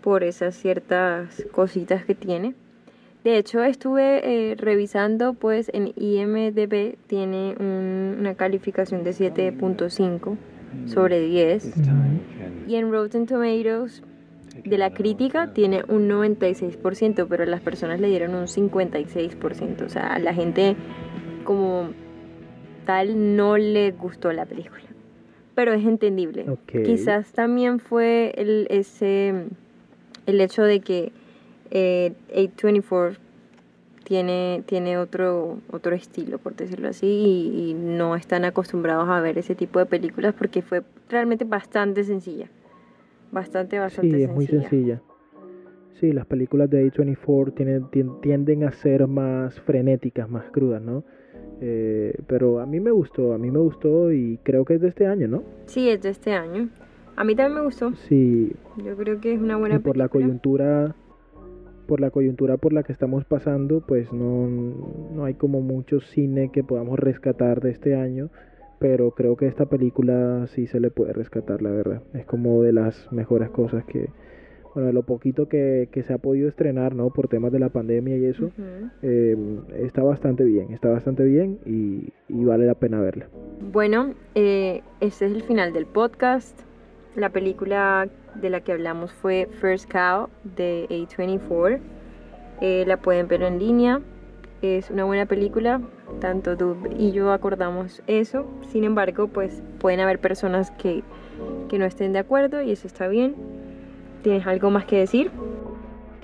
por 0.03 0.23
esas 0.23 0.55
ciertas 0.55 1.45
cositas 1.53 2.05
que 2.05 2.15
tiene. 2.15 2.55
De 3.29 3.37
hecho, 3.37 3.63
estuve 3.63 4.23
eh, 4.53 4.55
revisando, 4.57 5.35
pues 5.35 5.71
en 5.75 5.93
IMDB 5.97 6.97
tiene 7.09 7.55
un- 7.61 8.17
una 8.21 8.35
calificación 8.35 9.05
de 9.05 9.13
7.5 9.13 10.39
sobre 10.87 11.21
10 11.21 11.67
y 12.67 12.77
en 12.77 12.91
Rotten 12.91 13.27
Tomatoes 13.27 14.03
de 14.65 14.79
la 14.79 14.95
crítica 14.95 15.53
tiene 15.53 15.83
un 15.89 16.09
96%, 16.09 17.27
pero 17.29 17.45
las 17.45 17.61
personas 17.61 18.01
le 18.01 18.09
dieron 18.09 18.35
un 18.35 18.49
56%, 18.49 19.85
o 19.85 19.89
sea, 19.91 20.15
a 20.15 20.19
la 20.19 20.33
gente 20.33 20.75
como 21.45 21.91
tal 22.87 23.37
no 23.37 23.59
le 23.59 23.91
gustó 23.91 24.33
la 24.33 24.47
película. 24.47 24.81
Pero 25.55 25.75
es 25.75 25.85
entendible. 25.85 26.47
Quizás 26.83 27.31
también 27.33 27.79
fue 27.79 28.33
el, 28.39 28.67
ese, 28.71 29.35
el 30.25 30.41
hecho 30.41 30.63
de 30.63 30.81
que 30.81 31.13
eh, 31.71 32.13
A24 32.35 33.17
tiene, 34.05 34.63
tiene 34.67 34.97
otro, 34.99 35.59
otro 35.71 35.95
estilo, 35.95 36.39
por 36.39 36.57
decirlo 36.57 36.89
así, 36.89 37.07
y, 37.07 37.71
y 37.71 37.75
no 37.75 38.17
están 38.17 38.45
acostumbrados 38.45 39.09
a 39.09 39.21
ver 39.21 39.37
ese 39.39 39.55
tipo 39.55 39.79
de 39.79 39.87
películas 39.87 40.35
porque 40.37 40.63
fue 40.63 40.83
realmente 41.11 41.45
bastante 41.45 42.05
sencilla. 42.05 42.49
Bastante, 43.31 43.79
bastante 43.79 44.17
Sí, 44.17 44.23
es 44.23 44.31
muy 44.31 44.47
sencilla. 44.47 45.03
Sí, 46.01 46.13
las 46.13 46.27
películas 46.27 46.71
de 46.71 46.91
A24 46.91 47.53
tienen, 47.55 47.83
tien- 47.91 48.21
tienden 48.21 48.65
a 48.65 48.73
ser 48.73 49.07
más 49.07 49.61
frenéticas, 49.61 50.31
más 50.31 50.45
crudas, 50.51 50.81
¿no? 50.81 51.03
Eh, 51.61 52.15
pero 52.29 52.61
a 52.61 52.67
mí 52.67 52.79
me 52.79 52.93
gustó, 52.93 53.33
a 53.35 53.39
mí 53.39 53.51
me 53.51 53.59
gustó 53.59 54.13
y 54.13 54.39
creo 54.45 54.65
que 54.65 54.75
es 54.75 54.81
de 54.81 54.89
este 54.89 55.07
año, 55.07 55.27
¿no? 55.29 55.43
Sí, 55.67 55.89
es 55.91 56.01
de 56.01 56.11
este 56.11 56.33
año. 56.33 56.69
A 57.17 57.25
mí 57.25 57.35
también 57.35 57.57
me 57.59 57.65
gustó. 57.65 57.93
Sí, 58.09 58.53
Yo 58.77 58.97
creo 58.97 59.21
que 59.21 59.35
es 59.35 59.41
una 59.41 59.57
buena 59.57 59.75
y 59.75 59.79
por 59.81 59.97
la 59.97 60.05
película. 60.07 60.25
coyuntura 60.27 60.95
por 61.89 62.01
la 62.01 62.11
coyuntura 62.11 62.59
por 62.59 62.73
la 62.73 62.85
que 62.85 62.93
estamos 62.93 63.25
pasando 63.25 63.81
pues 63.81 64.13
no, 64.13 64.47
no 64.47 65.25
hay 65.25 65.35
como 65.35 65.63
mucho 65.63 66.01
cine 66.01 66.51
que 66.53 66.63
podamos 66.63 66.99
rescatar 66.99 67.61
de 67.63 67.71
este 67.71 67.97
año 67.97 68.31
pero 68.79 69.11
creo 69.13 69.37
que 69.37 69.47
esta 69.47 69.67
película 69.67 70.47
sí 70.49 70.67
se 70.67 70.79
le 70.79 70.91
puede 70.91 71.13
rescatar 71.13 71.63
la 71.63 71.71
verdad. 71.71 72.03
Es 72.15 72.25
como 72.27 72.63
de 72.63 72.73
las 72.73 73.11
mejores 73.11 73.51
cosas 73.51 73.85
que 73.87 74.11
bueno 74.75 74.87
de 74.89 74.93
lo 74.93 75.03
poquito 75.03 75.49
que, 75.49 75.89
que 75.91 76.03
se 76.03 76.13
ha 76.13 76.19
podido 76.19 76.47
estrenar 76.47 76.95
no 76.95 77.11
por 77.11 77.27
temas 77.27 77.51
de 77.51 77.59
la 77.59 77.71
pandemia 77.71 78.19
y 78.19 78.27
eso 78.27 78.51
eh, 79.03 79.37
está 79.79 80.03
bastante 80.03 80.45
bien 80.45 80.73
está 80.73 80.91
bastante 80.91 81.25
bien 81.25 81.59
y, 81.65 82.13
y 82.29 82.45
vale 82.45 82.67
la 82.67 82.75
pena 82.75 83.01
verla. 83.01 83.29
Bueno, 83.73 84.15
eh, 84.35 84.83
este 85.01 85.27
es 85.27 85.33
el 85.33 85.43
final 85.43 85.73
del 85.73 85.87
podcast. 85.87 86.68
La 87.19 87.31
película 87.31 88.09
de 88.37 88.49
la 88.49 88.61
que 88.61 88.71
hablamos 88.71 89.13
fue 89.13 89.49
First 89.61 89.91
Cow 89.91 90.29
de 90.45 90.87
A24. 90.89 91.81
Eh, 92.61 92.85
la 92.87 92.97
pueden 92.99 93.27
ver 93.27 93.43
en 93.43 93.59
línea. 93.59 94.01
Es 94.63 94.89
una 94.89 95.03
buena 95.03 95.27
película. 95.27 95.81
Tanto 96.21 96.57
tú 96.57 96.77
y 96.97 97.11
yo 97.11 97.33
acordamos 97.33 98.05
eso. 98.07 98.47
Sin 98.69 98.85
embargo, 98.85 99.27
pues 99.27 99.65
pueden 99.81 99.99
haber 99.99 100.21
personas 100.21 100.71
que, 100.71 101.03
que 101.69 101.81
no 101.81 101.87
estén 101.87 102.13
de 102.13 102.21
acuerdo 102.21 102.63
y 102.63 102.71
eso 102.71 102.87
está 102.87 103.09
bien. 103.09 103.35
¿Tienes 104.23 104.47
algo 104.47 104.71
más 104.71 104.85
que 104.85 104.99
decir? 104.99 105.33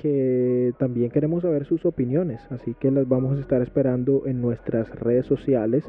que 0.00 0.74
también 0.76 1.10
queremos 1.10 1.44
saber 1.44 1.64
sus 1.64 1.86
opiniones, 1.86 2.46
así 2.50 2.74
que 2.74 2.90
las 2.90 3.08
vamos 3.08 3.38
a 3.38 3.40
estar 3.40 3.62
esperando 3.62 4.24
en 4.26 4.42
nuestras 4.42 4.90
redes 4.90 5.24
sociales. 5.24 5.82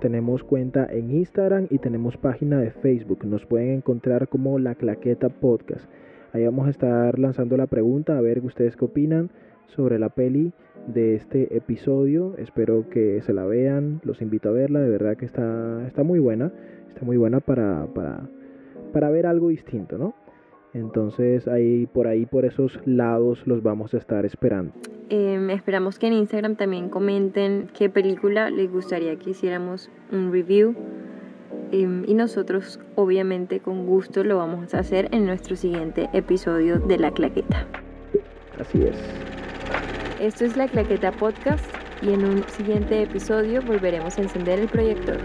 Tenemos 0.00 0.42
cuenta 0.42 0.88
en 0.90 1.10
Instagram 1.10 1.66
y 1.68 1.76
tenemos 1.76 2.16
página 2.16 2.58
de 2.58 2.70
Facebook. 2.70 3.26
Nos 3.26 3.44
pueden 3.44 3.68
encontrar 3.68 4.28
como 4.28 4.58
La 4.58 4.74
Claqueta 4.74 5.28
Podcast. 5.28 5.84
Ahí 6.32 6.42
vamos 6.46 6.68
a 6.68 6.70
estar 6.70 7.18
lanzando 7.18 7.58
la 7.58 7.66
pregunta 7.66 8.16
a 8.16 8.20
ver 8.22 8.42
ustedes 8.42 8.76
qué 8.76 8.86
opinan 8.86 9.30
sobre 9.66 9.98
la 9.98 10.08
peli 10.08 10.54
de 10.86 11.16
este 11.16 11.54
episodio. 11.54 12.34
Espero 12.38 12.88
que 12.88 13.20
se 13.20 13.34
la 13.34 13.44
vean, 13.44 14.00
los 14.02 14.22
invito 14.22 14.48
a 14.48 14.52
verla, 14.52 14.80
de 14.80 14.88
verdad 14.88 15.18
que 15.18 15.26
está, 15.26 15.86
está 15.86 16.02
muy 16.02 16.18
buena, 16.18 16.50
está 16.88 17.04
muy 17.04 17.18
buena 17.18 17.40
para, 17.40 17.86
para, 17.94 18.26
para 18.94 19.10
ver 19.10 19.26
algo 19.26 19.48
distinto, 19.48 19.98
¿no? 19.98 20.14
Entonces 20.72 21.48
ahí 21.48 21.86
por 21.86 22.06
ahí 22.06 22.26
por 22.26 22.44
esos 22.44 22.78
lados 22.84 23.46
los 23.46 23.62
vamos 23.62 23.94
a 23.94 23.98
estar 23.98 24.24
esperando. 24.24 24.72
Em, 25.08 25.50
esperamos 25.50 25.98
que 25.98 26.06
en 26.06 26.12
Instagram 26.12 26.54
también 26.54 26.88
comenten 26.88 27.68
qué 27.76 27.90
película 27.90 28.50
les 28.50 28.70
gustaría 28.70 29.16
que 29.16 29.30
hiciéramos 29.30 29.90
un 30.12 30.32
review. 30.32 30.74
Em, 31.72 32.04
y 32.06 32.14
nosotros 32.14 32.80
obviamente 32.94 33.60
con 33.60 33.86
gusto 33.86 34.22
lo 34.24 34.36
vamos 34.36 34.74
a 34.74 34.80
hacer 34.80 35.08
en 35.12 35.26
nuestro 35.26 35.56
siguiente 35.56 36.08
episodio 36.12 36.78
de 36.78 36.98
La 36.98 37.10
Claqueta. 37.10 37.66
Así 38.58 38.82
es. 38.82 38.96
Esto 40.20 40.44
es 40.44 40.56
La 40.56 40.68
Claqueta 40.68 41.12
Podcast 41.12 41.64
y 42.02 42.12
en 42.12 42.24
un 42.24 42.44
siguiente 42.48 43.02
episodio 43.02 43.62
volveremos 43.62 44.18
a 44.18 44.22
encender 44.22 44.60
el 44.60 44.68
proyector. 44.68 45.18